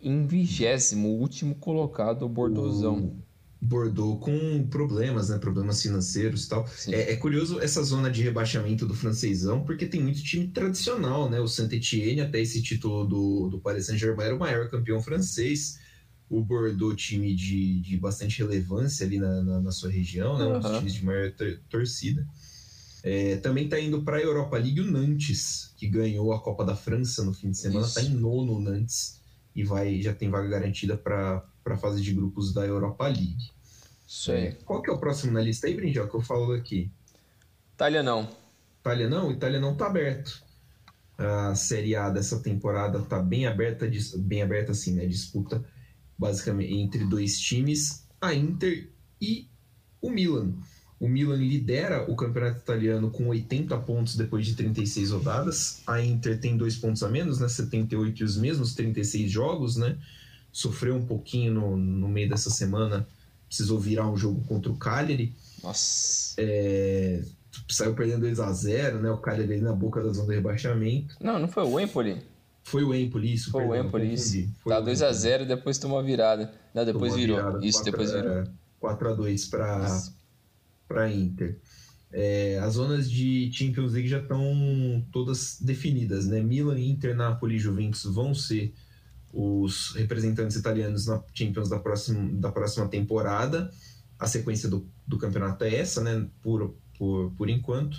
[0.00, 3.26] em 20 o último colocado, o Bordeauxão.
[3.60, 5.38] Bordeaux com problemas, né?
[5.38, 6.68] Problemas financeiros e tal.
[6.88, 11.40] É, é, curioso essa zona de rebaixamento do francesão, porque tem muito time tradicional, né?
[11.40, 15.78] O Saint-Etienne, até esse título do, do Paris Saint-Germain, era o maior campeão francês
[16.30, 20.44] o Bordeaux, time de, de bastante relevância ali na, na, na sua região, né?
[20.44, 21.32] Um dos times de maior
[21.68, 22.26] torcida.
[23.02, 26.76] É, também está indo para a Europa League o Nantes, que ganhou a Copa da
[26.76, 29.20] França no fim de semana, está em nono o Nantes
[29.54, 33.50] e vai já tem vaga garantida para a fase de grupos da Europa League.
[34.06, 34.46] Isso aí.
[34.46, 36.90] É, qual que é o próximo na lista aí, Brinjal, que eu falo aqui?
[37.74, 38.28] Itália não.
[38.80, 39.30] Itália não?
[39.30, 40.42] Itália não está aberto.
[41.18, 45.04] A Série A dessa temporada está bem aberta, bem aberta assim, né?
[45.04, 45.64] Disputa
[46.16, 48.90] basicamente entre dois times, a Inter
[49.20, 49.48] e
[50.00, 50.54] o Milan.
[50.98, 55.82] O Milan lidera o campeonato italiano com 80 pontos depois de 36 rodadas.
[55.86, 57.48] A Inter tem dois pontos a menos, né?
[57.48, 59.96] 78 e os mesmos 36 jogos, né?
[60.52, 63.06] Sofreu um pouquinho no, no meio dessa semana,
[63.46, 65.34] precisou virar um jogo contra o Cagliari.
[65.62, 66.34] Nossa.
[66.38, 67.22] É,
[67.68, 69.10] saiu perdendo 2 a 0 né?
[69.10, 71.16] O Cagliari na boca da zona de rebaixamento.
[71.20, 72.22] Não, não foi o Empoli.
[72.62, 73.50] Foi o Empoli, isso.
[73.50, 74.48] Foi perdão, o Empoli, isso.
[74.62, 76.52] Foi tá 2 a 0 depois tomou a virada.
[76.74, 77.36] Não, depois virou.
[77.36, 78.44] Virada, isso, 4, depois virou.
[78.80, 80.02] 4 a 2 para
[80.86, 81.58] para Inter.
[82.10, 86.40] É, as zonas de Champions League já estão todas definidas, né?
[86.40, 88.72] Milan, Inter, Napoli e Juventus vão ser
[89.32, 93.70] os representantes italianos na Champions da próxima, da próxima temporada.
[94.18, 96.26] A sequência do, do campeonato é essa, né?
[96.42, 97.98] Por, por, por enquanto.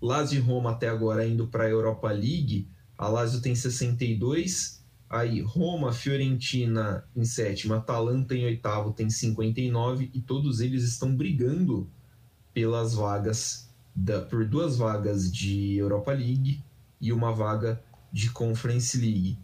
[0.00, 2.68] Lazio e Roma até agora indo para a Europa League.
[2.96, 10.20] A Lazio tem 62, aí Roma, Fiorentina em sétima, Atalanta em oitavo tem 59 e
[10.20, 11.90] todos eles estão brigando
[12.52, 16.62] pelas vagas da, por duas vagas de Europa League
[17.00, 19.38] e uma vaga de Conference League.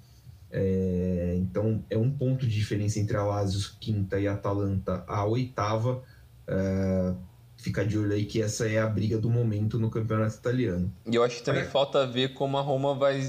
[0.51, 5.25] É, então é um ponto de diferença entre a Lazio quinta e a Atalanta a
[5.25, 6.03] oitava.
[6.47, 7.15] É,
[7.57, 10.93] fica de olho aí que essa é a briga do momento no campeonato italiano.
[11.07, 11.67] E eu acho que também é.
[11.67, 13.21] falta ver como a Roma vai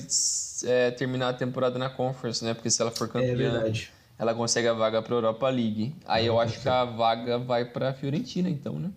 [0.66, 2.54] é, terminar a temporada na Conference, né?
[2.54, 3.74] Porque se ela for campeã, é
[4.20, 5.96] ela consegue a vaga para Europa League.
[6.06, 8.92] Aí eu acho que a vaga vai para Fiorentina, então, né?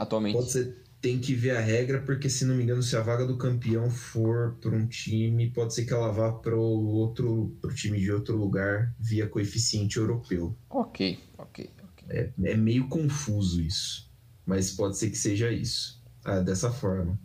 [0.00, 0.34] atualmente.
[0.34, 3.26] Pode ser, tem que ver a regra, porque se não me engano, se a vaga
[3.26, 7.98] do campeão for para um time, pode ser que ela vá para outro pro time
[7.98, 10.54] de outro lugar via coeficiente europeu.
[10.68, 12.06] Ok, ok, ok.
[12.10, 14.10] É, é meio confuso isso,
[14.44, 17.18] mas pode ser que seja isso, ah, dessa forma.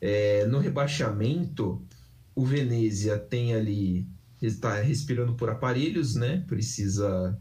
[0.00, 1.80] É, no rebaixamento,
[2.34, 4.08] o Venezia tem ali
[4.46, 6.42] está respirando por aparelhos, né?
[6.48, 7.38] Precisa.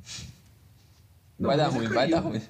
[1.39, 1.95] Não, vai dar ruim, caiu.
[1.95, 2.41] vai dar ruim.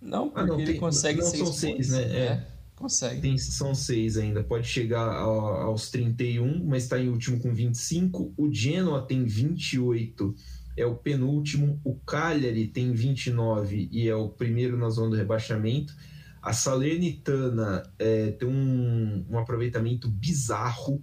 [0.00, 2.02] Não, porque ah, não, ele consegue não, seis seis, né?
[2.02, 2.51] É.
[2.82, 3.20] Consegue.
[3.20, 4.42] Tem, são seis ainda.
[4.42, 8.34] Pode chegar aos 31, mas está em último com 25.
[8.36, 10.34] O Genoa tem 28,
[10.76, 11.80] é o penúltimo.
[11.84, 15.94] O Cagliari tem 29 e é o primeiro na zona do rebaixamento.
[16.42, 20.98] A Salernitana é, tem um, um aproveitamento bizarro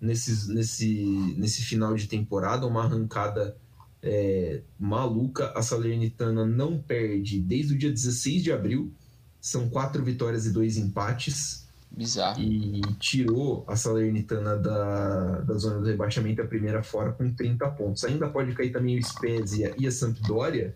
[0.00, 3.56] nesse, nesse, nesse final de temporada, uma arrancada
[4.02, 5.52] é, maluca.
[5.54, 8.92] A Salernitana não perde desde o dia 16 de abril.
[9.40, 11.66] São quatro vitórias e dois empates.
[11.90, 12.40] Bizarro.
[12.40, 18.04] E tirou a Salernitana da, da zona do rebaixamento a primeira fora com 30 pontos.
[18.04, 20.74] Ainda pode cair também o Spezia e a Sampdoria,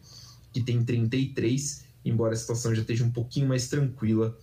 [0.52, 4.36] que tem 33, embora a situação já esteja um pouquinho mais tranquila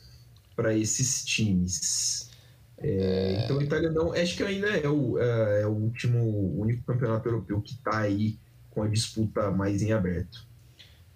[0.55, 2.29] para esses times.
[2.77, 3.43] É, é...
[3.43, 4.13] Então, a Itália não.
[4.13, 7.99] Acho que ainda é o, é, é o último, o único campeonato europeu que está
[7.99, 8.37] aí
[8.69, 10.45] com a disputa mais em aberto.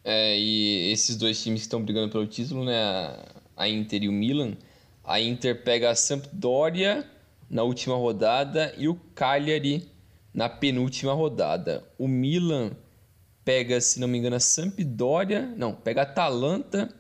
[0.08, 3.18] É, e esses dois times que estão brigando pelo título, né,
[3.58, 4.56] a Inter e o Milan,
[5.04, 7.04] a Inter pega a Sampdoria
[7.50, 9.90] na última rodada e o Cagliari
[10.32, 11.84] na penúltima rodada.
[11.98, 12.74] O Milan
[13.44, 16.94] pega, se não me engano, a Sampdoria, não, pega a Atalanta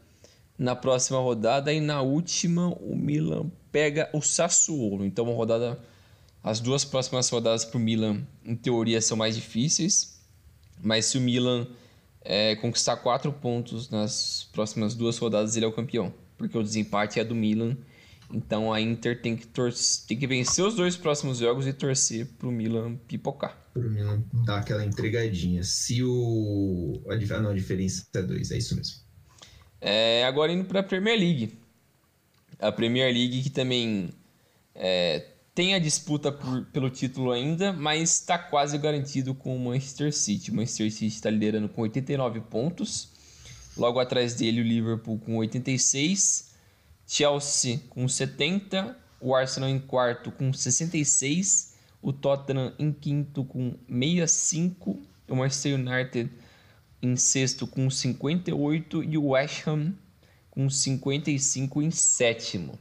[0.57, 5.05] na próxima rodada e na última o Milan pega o Sassuolo.
[5.05, 5.77] Então, uma rodada,
[6.43, 10.19] as duas próximas rodadas para o Milan, em teoria, são mais difíceis.
[10.81, 11.67] Mas se o Milan
[12.26, 16.11] é, conquistar quatro pontos nas próximas duas rodadas, ele é o campeão.
[16.38, 17.78] Porque o desempate é do Milan.
[18.34, 19.47] Então a Inter tem que,
[20.07, 23.55] tem que vencer os dois próximos jogos e torcer pro Milan pipocar.
[23.71, 25.63] Pro Milan dar aquela entregadinha.
[25.63, 26.99] Se o.
[27.07, 28.97] Ah, não, a diferença é dois, é isso mesmo.
[29.80, 31.59] É, agora indo para a Premier League.
[32.57, 34.09] A Premier League que também
[34.73, 40.13] é, tem a disputa por, pelo título ainda, mas está quase garantido com o Manchester
[40.13, 40.51] City.
[40.51, 43.09] O Manchester City está liderando com 89 pontos.
[43.77, 46.53] Logo atrás dele, o Liverpool com 86.
[47.07, 48.97] Chelsea com 70.
[49.21, 51.73] O Arsenal em quarto com 66.
[52.01, 55.01] O Tottenham em quinto com 65.
[55.29, 56.29] O Manchester United
[57.01, 59.03] em sexto com 58.
[59.05, 59.93] E o West Ham
[60.51, 62.77] com 55 em sétimo.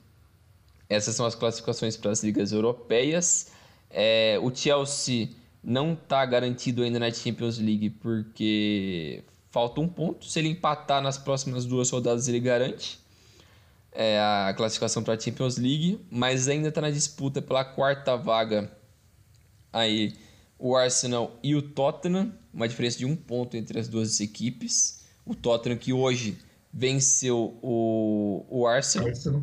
[0.89, 3.49] Essas são as classificações para as ligas europeias.
[3.91, 5.30] É, o Chelsea
[5.62, 10.26] não está garantido ainda na Champions League porque falta um ponto.
[10.26, 12.99] Se ele empatar nas próximas duas rodadas, ele garante
[13.93, 18.70] é, a classificação para a Champions League, mas ainda está na disputa pela quarta vaga
[19.72, 20.14] aí
[20.59, 25.05] o Arsenal e o Tottenham, uma diferença de um ponto entre as duas equipes.
[25.26, 26.39] O Tottenham que hoje
[26.72, 29.09] venceu o, o Arsenal.
[29.09, 29.43] Arsenal.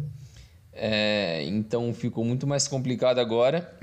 [0.73, 3.77] É, então ficou muito mais complicado agora.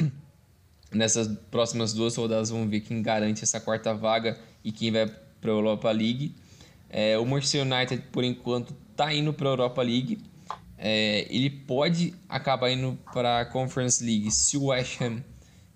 [0.91, 5.51] Nessas próximas duas rodadas vamos ver quem garante essa quarta vaga e quem vai para
[5.51, 6.35] a Europa League.
[6.89, 10.19] É, o Manchester United, por enquanto, está indo para a Europa League.
[10.79, 15.23] É, ele pode acabar indo para a Conference League se o West Ham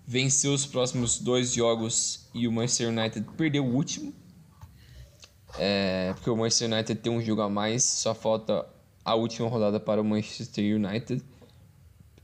[0.05, 4.13] vencer os próximos dois jogos e o Manchester United perder o último.
[5.59, 8.65] É, porque o Manchester United tem um jogo a mais, só falta
[9.03, 11.23] a última rodada para o Manchester United.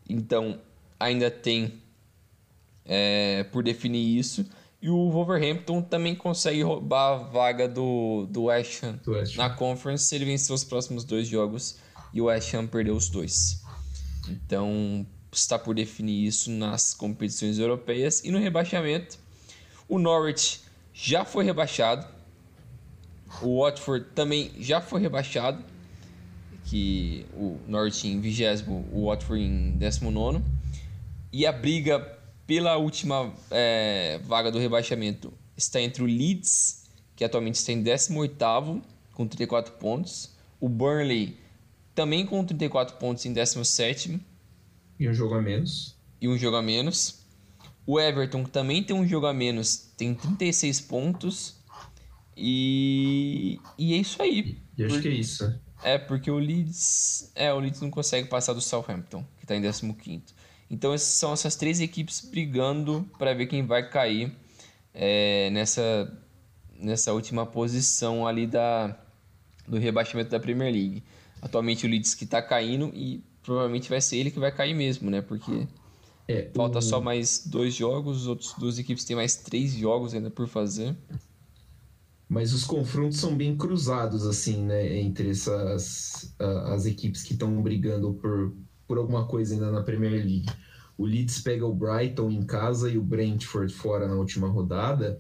[0.08, 0.60] Então
[1.00, 1.82] ainda tem
[2.86, 4.46] é, por definir isso.
[4.82, 10.06] E o Wolverhampton também consegue roubar a vaga do, do West Ham, West na Conference
[10.06, 11.78] se ele vencer os próximos dois jogos
[12.14, 13.62] e o West Ham perdeu os dois.
[14.28, 19.18] Então está por definir isso nas competições europeias e no rebaixamento.
[19.88, 20.62] O Norwich
[20.94, 22.08] já foi rebaixado.
[23.42, 25.64] O Watford também já foi rebaixado.
[26.70, 28.44] Que o Norwich em 20,
[28.94, 30.44] o Watford em 19.
[31.32, 32.00] E a briga
[32.46, 38.82] pela última é, vaga do rebaixamento está entre o Leeds, que atualmente está em 18
[39.14, 40.36] com 34 pontos.
[40.60, 41.38] O Burnley
[41.94, 44.20] também com 34 pontos em 17
[45.00, 45.96] E um jogo a menos.
[46.22, 47.20] E um jogo a menos.
[47.86, 51.56] O Everton também tem um jogo a menos, tem 36 pontos.
[52.38, 54.58] E, e é isso aí.
[54.78, 55.60] E acho que é isso.
[55.84, 57.32] É, porque o Leeds.
[57.36, 60.24] É, o Leeds não consegue passar do Southampton, que está em 15.
[60.70, 64.32] Então são essas três equipes brigando para ver quem vai cair
[64.94, 66.12] é, nessa,
[66.78, 68.96] nessa última posição ali da,
[69.68, 71.04] do rebaixamento da Premier League.
[71.42, 75.10] Atualmente o Leeds que está caindo e provavelmente vai ser ele que vai cair mesmo,
[75.10, 75.22] né?
[75.22, 75.68] Porque
[76.28, 76.82] é, falta o...
[76.82, 80.96] só mais dois jogos, as outras duas equipes têm mais três jogos ainda por fazer.
[82.30, 85.00] Mas os confrontos são bem cruzados, assim, né?
[85.00, 88.54] Entre essas as equipes que estão brigando por,
[88.88, 90.46] por alguma coisa ainda na Premier League.
[90.96, 95.18] O Leeds pega o Brighton em casa e o Brentford fora na última rodada,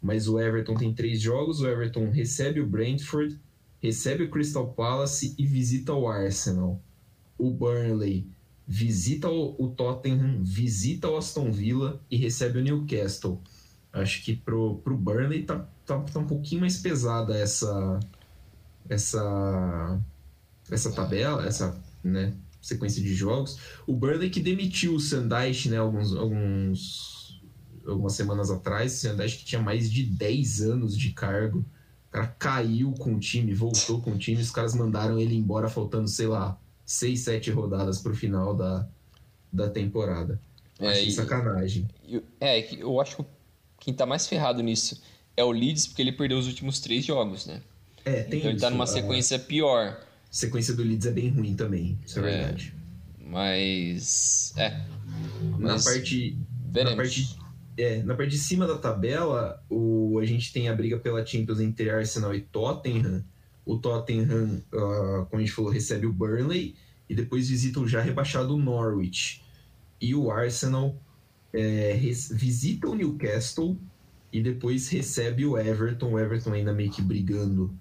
[0.00, 1.60] mas o Everton tem três jogos.
[1.60, 3.38] O Everton recebe o Brentford,
[3.82, 6.80] recebe o Crystal Palace e visita o Arsenal.
[7.36, 8.26] O Burnley
[8.66, 13.42] visita o Tottenham, visita o Aston Villa e recebe o Newcastle.
[13.92, 18.00] Acho que pro, pro Burnley tá, tá, tá um pouquinho mais pesada essa
[18.88, 20.00] essa
[20.70, 23.58] essa tabela, essa, né, sequência de jogos.
[23.86, 27.40] O Burnley que demitiu o Sandaich, né, alguns, alguns,
[27.86, 28.94] algumas semanas atrás.
[28.94, 31.64] O Sandaich que tinha mais de 10 anos de cargo.
[32.08, 34.40] O cara caiu com o time, voltou com o time.
[34.40, 38.88] Os caras mandaram ele embora faltando, sei lá, 6, 7 rodadas pro final da,
[39.52, 40.40] da temporada.
[40.78, 41.88] É, Achei sacanagem.
[42.40, 43.24] é, eu acho que
[43.78, 45.00] quem tá mais ferrado nisso
[45.36, 47.60] é o Leeds, porque ele perdeu os últimos três jogos, né?
[48.04, 48.86] É, tem então ele tá numa é.
[48.86, 50.00] sequência pior
[50.36, 52.74] sequência do Leeds é bem ruim também, isso é, é verdade.
[53.18, 54.52] Mas.
[54.56, 54.84] É.
[55.58, 56.38] Mas na parte.
[56.68, 56.90] Veremos.
[56.90, 57.38] Na parte,
[57.78, 61.60] é, na parte de cima da tabela, o, a gente tem a briga pela Champions
[61.60, 63.24] entre Arsenal e Tottenham.
[63.64, 66.76] O Tottenham, uh, como a gente falou, recebe o Burnley
[67.08, 69.42] e depois visita o já rebaixado Norwich.
[70.00, 70.94] E o Arsenal
[71.52, 71.94] é,
[72.32, 73.76] visita o Newcastle
[74.36, 76.12] e depois recebe o Everton.
[76.12, 77.74] O Everton ainda meio que brigando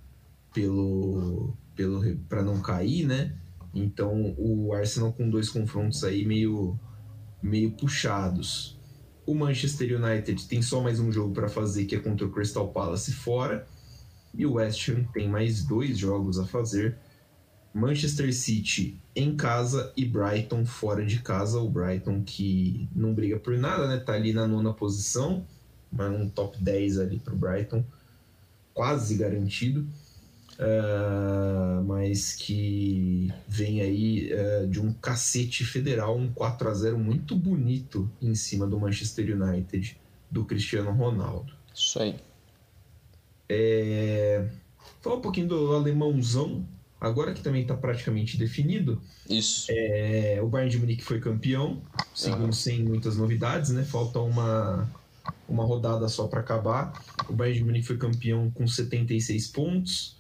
[0.54, 3.36] pelo, pelo para não cair, né?
[3.74, 6.80] Então o Arsenal com dois confrontos aí meio
[7.44, 8.80] meio puxados.
[9.26, 12.70] O Manchester United tem só mais um jogo para fazer que é contra o Crystal
[12.70, 13.68] Palace fora
[14.34, 16.98] e o West Ham tem mais dois jogos a fazer.
[17.74, 21.60] Manchester City em casa e Brighton fora de casa.
[21.60, 23.98] O Brighton que não briga por nada, né?
[23.98, 25.46] Tá ali na nona posição,
[25.96, 27.84] mas um top 10 ali pro Brighton,
[28.74, 29.88] quase garantido
[30.60, 37.36] uh, mas que vem aí uh, de um cacete federal, um 4 a 0 muito
[37.36, 39.98] bonito em cima do Manchester United,
[40.30, 41.54] do Cristiano Ronaldo.
[41.74, 42.16] Isso aí.
[43.48, 44.48] É...
[45.02, 46.66] Falar um pouquinho do alemãozão,
[47.00, 49.02] agora que também está praticamente definido.
[49.30, 49.68] Isso.
[49.70, 50.40] É...
[50.42, 51.82] O Bayern de Munique foi campeão,
[52.14, 52.52] segundo uhum.
[52.52, 53.84] sem muitas novidades, né?
[53.84, 54.90] Falta uma
[55.48, 56.94] uma rodada só para acabar.
[57.30, 60.18] O Bayern de Munique foi campeão com 76 pontos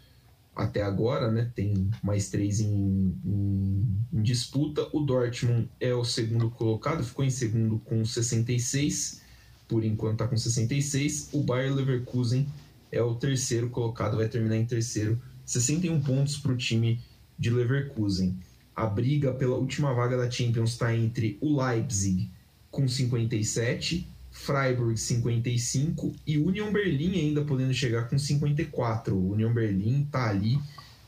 [0.55, 1.51] até agora, né?
[1.53, 4.87] Tem mais três em, em, em, disputa.
[4.93, 9.21] O Dortmund é o segundo colocado, ficou em segundo com 66.
[9.67, 11.29] por enquanto está com 66.
[11.33, 12.47] O Bayer Leverkusen
[12.91, 15.19] é o terceiro colocado, vai terminar em terceiro.
[15.45, 17.01] 61 pontos para o time
[17.37, 18.37] de Leverkusen.
[18.75, 22.29] A briga pela última vaga da Champions está entre o Leipzig
[22.69, 29.15] com 57, Freiburg 55 e Union Berlin ainda podendo chegar com 54.
[29.15, 30.59] O Union Berlin está ali,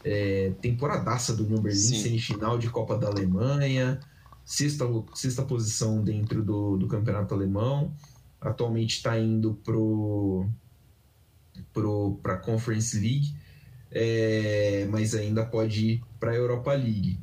[0.03, 2.03] é, temporadaça do Union Berlin, Sim.
[2.03, 3.99] semifinal de Copa da Alemanha,
[4.45, 7.93] sexta, sexta posição dentro do, do campeonato alemão.
[8.39, 10.47] Atualmente está indo pro
[12.23, 13.35] para a Conference League,
[13.91, 17.19] é, mas ainda pode ir para a Europa League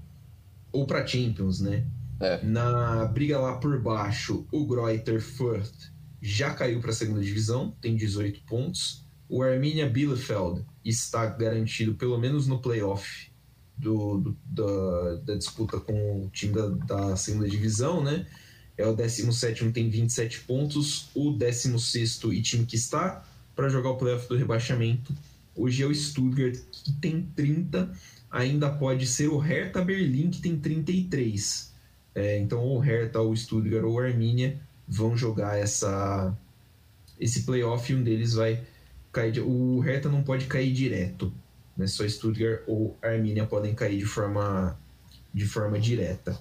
[0.71, 1.87] ou para Champions, né?
[2.21, 2.45] É.
[2.45, 5.94] Na briga lá por baixo, o Greuther Fürth
[6.25, 9.05] já caiu para a segunda divisão, tem 18 pontos.
[9.29, 13.31] O Arminia Bielefeld está garantido pelo menos no playoff
[13.77, 18.27] do, do da, da, disputa com o time da, da, segunda divisão, né?
[18.75, 23.23] É o 17 tem 27 pontos, o 16 e time que está
[23.55, 25.15] para jogar o playoff do rebaixamento.
[25.55, 27.93] Hoje é o Stuttgart que tem 30,
[28.31, 31.75] ainda pode ser o Hertha Berlim que tem 33.
[32.15, 36.37] É, então o Hertha, o Stuttgart ou Arminia vão jogar essa
[37.19, 38.63] esse playoff e um deles vai
[39.13, 39.41] cair.
[39.41, 41.33] O Hertha não pode cair direto,
[41.77, 41.87] né?
[41.87, 44.79] Só Stuttgart ou Arminia podem cair de forma
[45.33, 46.39] de forma direta.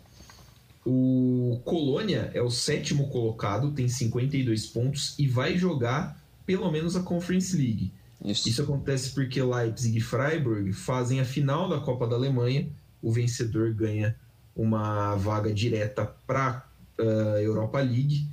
[0.86, 7.02] O Colônia é o sétimo colocado, tem 52 pontos e vai jogar pelo menos a
[7.02, 7.92] Conference League.
[8.24, 8.50] Isso.
[8.50, 12.70] Isso acontece porque Leipzig e Freiburg fazem a final da Copa da Alemanha.
[13.02, 14.16] O vencedor ganha
[14.56, 16.66] uma vaga direta para
[16.98, 18.28] a uh, Europa League.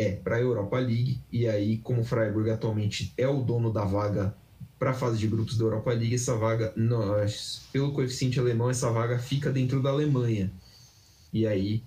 [0.00, 1.20] É, para a Europa League.
[1.30, 4.34] E aí, como o Freiburg atualmente é o dono da vaga
[4.78, 6.72] para a fase de grupos da Europa League, essa vaga,
[7.70, 10.50] pelo coeficiente alemão, essa vaga fica dentro da Alemanha.
[11.30, 11.82] E aí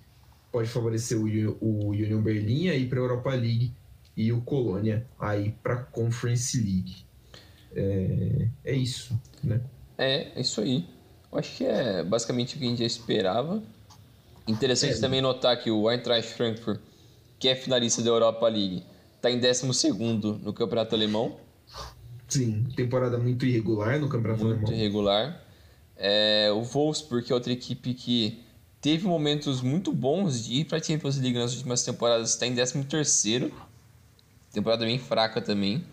[0.52, 1.24] pode favorecer o,
[1.60, 3.72] o Union Berlin aí para a Europa League
[4.16, 7.04] e o Colônia aí para Conference League.
[7.74, 9.60] É, é isso, né?
[9.98, 10.86] É, é isso aí.
[11.32, 13.60] Eu acho que é basicamente o que a gente já esperava.
[14.46, 16.80] Interessante é, também notar que o Eintracht Frankfurt,
[17.44, 18.82] que é finalista da Europa League,
[19.16, 19.66] está em 12
[20.42, 21.36] no Campeonato Alemão.
[22.26, 24.70] Sim, temporada muito irregular no Campeonato muito Alemão.
[24.70, 25.44] Muito irregular.
[25.94, 28.42] É, o Wolfsburg, que é outra equipe que
[28.80, 32.54] teve momentos muito bons de ir para a Champions League nas últimas temporadas, está em
[32.54, 33.52] 13
[34.50, 35.84] Temporada bem fraca também.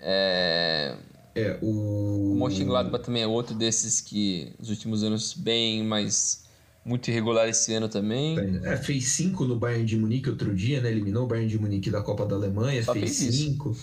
[0.00, 0.96] É...
[1.36, 2.32] É, o...
[2.32, 6.49] O Mönchengladbach também é outro desses que nos últimos anos bem, mas
[6.84, 8.38] muito irregular esse ano também.
[8.64, 10.90] É, fez cinco no Bayern de Munique outro dia, né?
[10.90, 13.76] Eliminou o Bayern de Munique da Copa da Alemanha, só fez, fez cinco.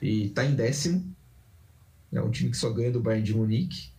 [0.00, 1.04] E tá em décimo.
[2.12, 3.90] É um time que só ganha do Bayern de Munique.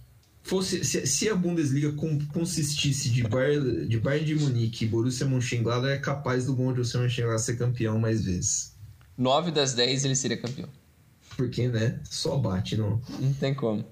[0.43, 1.93] Fosse, se, se a Bundesliga
[2.33, 7.45] consistisse de Bayern, de Bayern de Munique e Borussia Mönchengladbach, é capaz do Borussia Mönchengladbach
[7.45, 8.73] ser campeão mais vezes.
[9.17, 10.67] 9 das 10 ele seria campeão.
[11.37, 11.99] Porque, né?
[12.03, 13.01] Só bate, não.
[13.19, 13.85] Não tem como.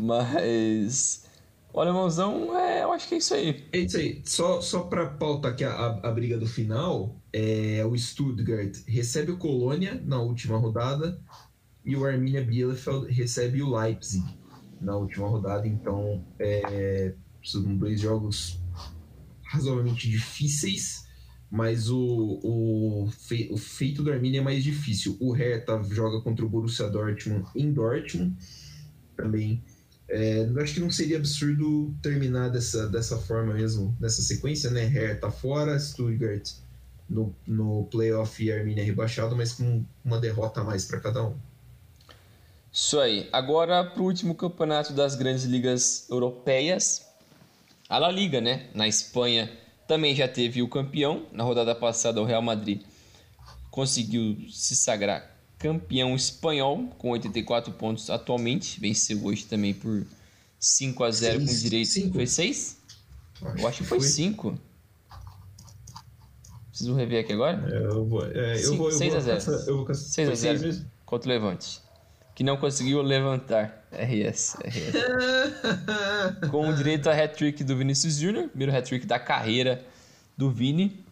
[0.00, 1.24] Mas.
[1.72, 3.64] O alemãozão, é, eu acho que é isso aí.
[3.72, 4.22] É isso aí.
[4.24, 9.32] Só, só pra pautar aqui a, a, a briga do final, é, o Stuttgart recebe
[9.32, 11.20] o Colônia na última rodada
[11.84, 14.24] e o Arminia Bielefeld recebe o Leipzig
[14.80, 15.68] na última rodada.
[15.68, 17.14] Então, é,
[17.44, 18.58] são dois jogos
[19.42, 21.08] razoavelmente difíceis
[21.50, 25.16] mas o, o, fe, o feito do Arminia é mais difícil.
[25.18, 28.36] O Hertha joga contra o Borussia Dortmund em Dortmund
[29.16, 29.62] também.
[30.08, 34.86] É, acho que não seria absurdo terminar dessa, dessa forma mesmo, nessa sequência, né?
[34.86, 36.50] Hertha fora, Stuttgart
[37.08, 41.36] no, no playoff e Arminia rebaixado, mas com uma derrota a mais para cada um.
[42.72, 43.28] Isso aí.
[43.32, 47.06] Agora para o último campeonato das grandes ligas europeias,
[47.88, 48.68] a La Liga, né?
[48.74, 49.50] Na Espanha
[49.86, 51.26] também já teve o campeão.
[51.32, 52.82] Na rodada passada, o Real Madrid
[53.70, 58.78] conseguiu se sagrar campeão espanhol com 84 pontos atualmente.
[58.80, 60.06] Venceu hoje também por
[60.58, 61.88] 5 a 0 seis, com direito.
[61.88, 62.14] Cinco.
[62.14, 62.76] Foi 6?
[63.58, 64.58] Eu acho que foi 5.
[66.68, 67.68] Preciso rever aqui agora?
[67.72, 68.24] É, eu vou.
[68.24, 69.52] É, eu vou 6 a 0.
[69.66, 71.88] eu vou 6 a 0 contra o Levante
[72.38, 73.84] que não conseguiu levantar.
[73.90, 74.94] RS, RS.
[76.52, 79.84] Com direito a hat-trick do Vinícius Júnior, primeiro hat-trick da carreira
[80.36, 81.04] do Vini.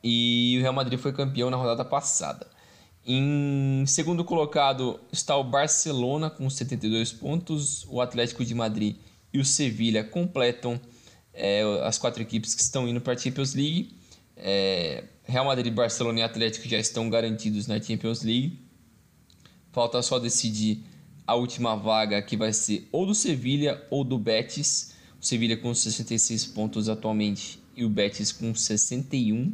[0.00, 2.46] E o Real Madrid foi campeão na rodada passada.
[3.06, 7.86] Em segundo colocado está o Barcelona com 72 pontos.
[7.90, 8.96] O Atlético de Madrid
[9.32, 10.80] e o Sevilha completam
[11.34, 13.94] é, as quatro equipes que estão indo para a Champions League.
[14.36, 18.60] É, Real Madrid, Barcelona e Atlético já estão garantidos na Champions League.
[19.70, 20.84] Falta só decidir
[21.26, 24.94] a última vaga que vai ser ou do Sevilha ou do Betis.
[25.20, 29.52] O Sevilha com 66 pontos atualmente e o Betis com 61.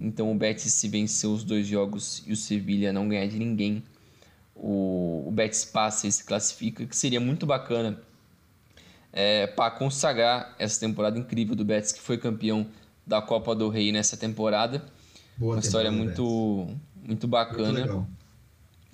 [0.00, 3.82] Então o Betis se vencer os dois jogos e o Sevilha não ganhar de ninguém,
[4.54, 8.00] o, o Betis passa e se classifica, que seria muito bacana
[9.12, 12.66] é, para consagrar essa temporada incrível do Betis, que foi campeão
[13.06, 14.84] da Copa do Rei nessa temporada.
[15.36, 16.68] Boa Uma história muito,
[17.04, 17.86] muito bacana.
[17.86, 18.20] Muito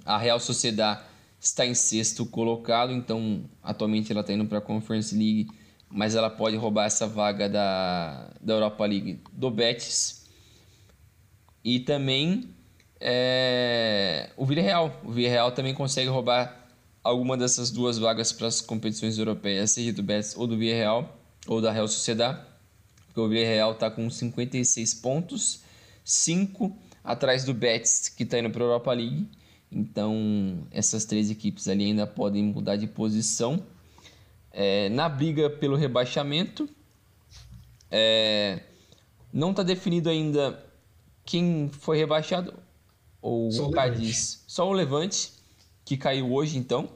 [0.07, 1.01] a Real Sociedade
[1.41, 5.49] está em sexto colocado, então atualmente ela está indo para a Conference League,
[5.91, 10.25] mas ela pode roubar essa vaga da, da Europa League do Betis.
[11.67, 12.49] E também
[13.01, 15.01] é, o Villarreal.
[15.05, 16.65] O Villarreal também consegue roubar
[17.03, 21.61] alguma dessas duas vagas para as competições europeias, seja do Betis ou do Villarreal, ou
[21.61, 22.41] da Real Sociedade.
[23.09, 25.65] Porque o Villarreal está com 56 pontos,
[26.05, 26.73] 5
[27.03, 29.29] atrás do Betis, que está indo para a Europa League.
[29.73, 33.61] Então, essas três equipes ali ainda podem mudar de posição.
[34.53, 36.69] É, na briga pelo rebaixamento,
[37.91, 38.61] é,
[39.33, 40.65] não está definido ainda
[41.27, 42.55] quem foi rebaixado.
[43.51, 44.45] Só o Cádiz.
[44.47, 45.33] Só o Levante,
[45.85, 46.89] que caiu hoje então.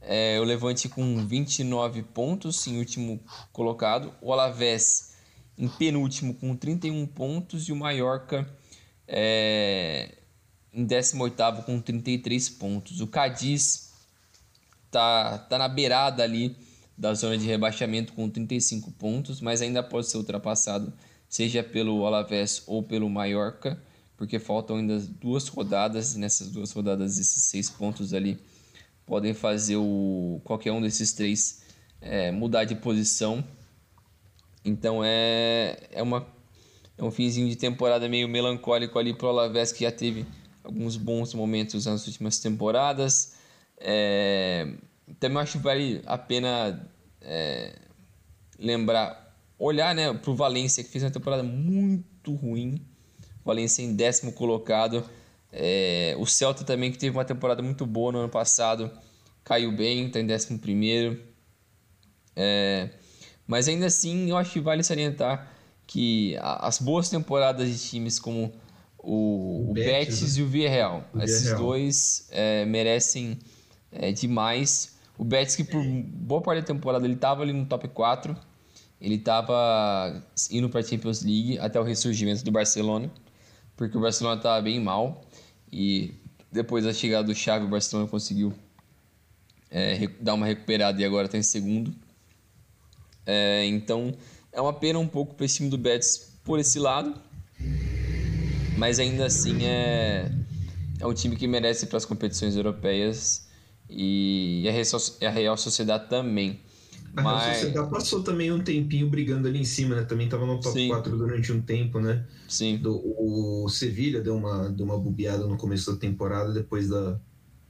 [0.00, 3.18] É, o Levante com 29 pontos em último
[3.52, 4.12] colocado.
[4.20, 5.14] O Alavés
[5.56, 7.68] em penúltimo com 31 pontos.
[7.68, 8.46] E o Mallorca
[9.08, 10.18] é,
[10.72, 13.00] em 18 com 33 pontos.
[13.00, 13.92] O Cadiz
[14.90, 16.56] tá, tá na beirada ali
[16.96, 20.92] da zona de rebaixamento com 35 pontos, mas ainda pode ser ultrapassado,
[21.32, 23.82] seja pelo Alavés ou pelo Mallorca,
[24.18, 28.38] porque faltam ainda duas rodadas, nessas duas rodadas esses seis pontos ali
[29.06, 31.62] podem fazer o qualquer um desses três
[32.02, 33.42] é, mudar de posição.
[34.62, 36.26] Então é, é, uma,
[36.98, 40.26] é um finzinho de temporada meio melancólico ali para o Alavés, que já teve
[40.62, 43.36] alguns bons momentos nas últimas temporadas.
[43.78, 44.70] É,
[45.18, 46.86] também acho que vale a pena
[47.22, 47.74] é,
[48.58, 49.21] lembrar,
[49.62, 52.84] olhar né, para o Valência, que fez uma temporada muito ruim.
[53.44, 55.04] Valência em décimo colocado.
[55.52, 58.90] É, o Celta também, que teve uma temporada muito boa no ano passado,
[59.44, 61.22] caiu bem, está em décimo primeiro.
[62.34, 62.90] É,
[63.46, 65.52] mas ainda assim, eu acho que vale salientar
[65.86, 68.52] que as boas temporadas de times como
[68.98, 71.04] o, o Betis, Betis e o Villarreal.
[71.12, 71.66] O Esses Villarreal.
[71.66, 73.38] dois é, merecem
[73.92, 74.96] é, demais.
[75.18, 78.36] O Betis que por boa parte da temporada ele estava ali no top 4.
[79.02, 83.10] Ele estava indo para a Champions League até o ressurgimento do Barcelona,
[83.76, 85.24] porque o Barcelona estava bem mal
[85.72, 86.14] e
[86.52, 88.54] depois da chegada do Xavi o Barcelona conseguiu
[89.68, 91.92] é, dar uma recuperada e agora está em segundo.
[93.26, 94.14] É, então
[94.52, 97.20] é uma pena um pouco para esse time do Betis por esse lado,
[98.78, 100.30] mas ainda assim é,
[101.00, 103.48] é um time que merece para as competições europeias
[103.90, 104.64] e
[105.26, 106.60] a Real Sociedade também.
[107.16, 110.02] A Real Sociedade passou também um tempinho brigando ali em cima, né?
[110.04, 110.88] Também estava no top Sim.
[110.88, 112.26] 4 durante um tempo, né?
[112.48, 112.78] Sim.
[112.78, 117.20] Do, o Sevilha deu uma, deu uma bubeada no começo da temporada, depois da,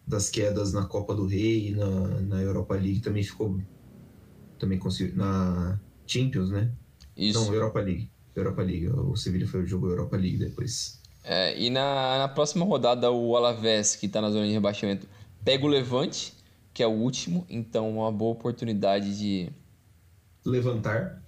[0.07, 1.91] das quedas na Copa do Rei e na,
[2.21, 3.61] na Europa League também ficou.
[4.59, 5.17] Também conseguiu.
[5.17, 6.71] Na Champions, né?
[7.17, 7.41] Isso.
[7.41, 8.11] Não, Europa League.
[8.35, 8.89] Europa League.
[8.89, 11.01] O Sevilha foi o jogo Europa League depois.
[11.25, 15.07] É, e na, na próxima rodada, o Alavés, que está na zona de rebaixamento,
[15.45, 16.33] pega o Levante,
[16.73, 19.53] que é o último, então uma boa oportunidade de
[20.45, 21.23] levantar,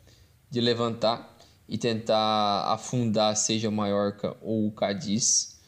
[0.50, 1.36] de levantar
[1.68, 5.60] e tentar afundar seja o Mallorca ou o Cadiz.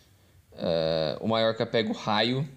[0.52, 2.48] É, o Mallorca pega o Raio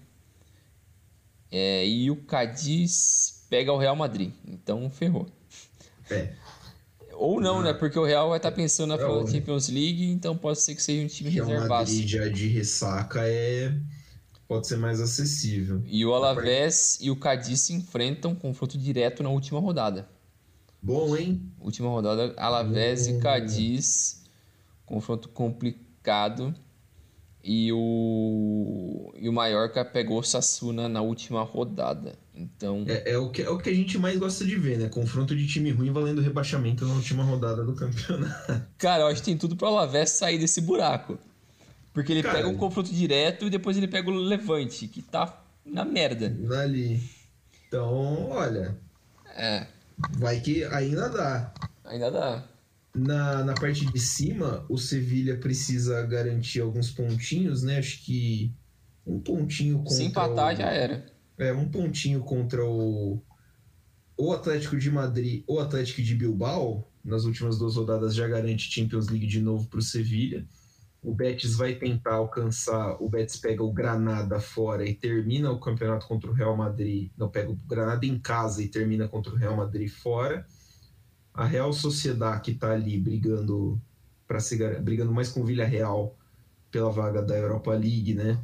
[1.50, 5.26] é, e o Cadiz pega o Real Madrid, então ferrou.
[6.10, 6.32] É.
[7.20, 7.74] Ou não, né?
[7.74, 10.74] Porque o Real vai estar tá pensando na final da Champions League, então pode ser
[10.74, 11.90] que seja um time Real reservado.
[11.90, 13.74] Madrid já de ressaca é
[14.50, 15.80] pode ser mais acessível.
[15.86, 20.08] E o Alavés e o Cadiz se enfrentam confronto direto na última rodada.
[20.82, 21.40] Bom, hein?
[21.60, 24.24] Última rodada, Alavés e Cadiz.
[24.84, 26.52] Confronto complicado.
[27.44, 32.18] E o, e o Mallorca pegou o Sassuna na última rodada.
[32.34, 32.84] Então.
[32.88, 34.88] É, é, o que, é o que a gente mais gosta de ver, né?
[34.88, 38.66] Confronto de time ruim valendo rebaixamento na última rodada do campeonato.
[38.76, 41.16] Cara, eu acho que tem tudo para o Alavés sair desse buraco.
[41.92, 45.42] Porque ele Cara, pega um confronto direto e depois ele pega o Levante, que tá
[45.64, 46.36] na merda.
[46.62, 47.02] Ali.
[47.66, 48.78] Então, olha.
[49.36, 49.66] É.
[50.18, 51.52] Vai que ainda dá.
[51.84, 52.44] Ainda dá.
[52.94, 57.78] Na, na parte de cima, o Sevilha precisa garantir alguns pontinhos, né?
[57.78, 58.52] Acho que
[59.06, 59.94] um pontinho contra.
[59.94, 60.56] Se empatar, o...
[60.56, 61.06] já era.
[61.38, 63.22] É, um pontinho contra o.
[64.16, 69.08] O Atlético de Madrid ou Atlético de Bilbao, nas últimas duas rodadas, já garante Champions
[69.08, 70.46] League de novo para o Sevilha.
[71.02, 72.96] O Betis vai tentar alcançar.
[73.00, 77.10] O Betis pega o Granada fora e termina o campeonato contra o Real Madrid.
[77.16, 80.46] Não, pega o Granada em casa e termina contra o Real Madrid fora.
[81.32, 83.80] A Real Sociedade, que está ali brigando
[84.26, 84.38] para
[84.80, 86.16] brigando mais com o Villarreal,
[86.70, 88.38] pela vaga da Europa League, né?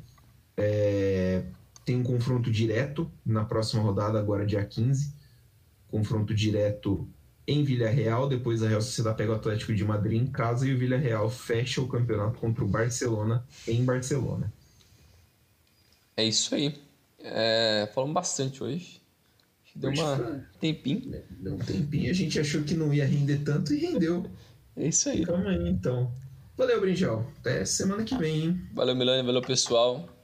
[0.57, 1.45] É,
[1.85, 5.15] tem um confronto direto na próxima rodada, agora dia 15.
[5.87, 7.09] Confronto direto
[7.47, 10.78] em Villarreal, depois a Real Sociedade pega o Atlético de Madrid em casa e o
[10.78, 14.52] Villarreal fecha o campeonato contra o Barcelona em Barcelona.
[16.16, 16.74] É isso aí.
[17.20, 19.01] É, falamos bastante hoje.
[19.74, 20.40] Deu hoje uma foi...
[20.60, 21.23] tempinho.
[21.31, 22.10] Deu um tempinho.
[22.10, 24.27] A gente achou que não ia render tanto e rendeu.
[24.74, 25.24] É isso aí.
[25.24, 26.10] Calma aí, então.
[26.56, 27.31] Valeu, Brinjal.
[27.40, 28.60] Até semana que vem, hein?
[28.73, 29.24] Valeu, Milani.
[29.24, 30.15] Valeu, pessoal.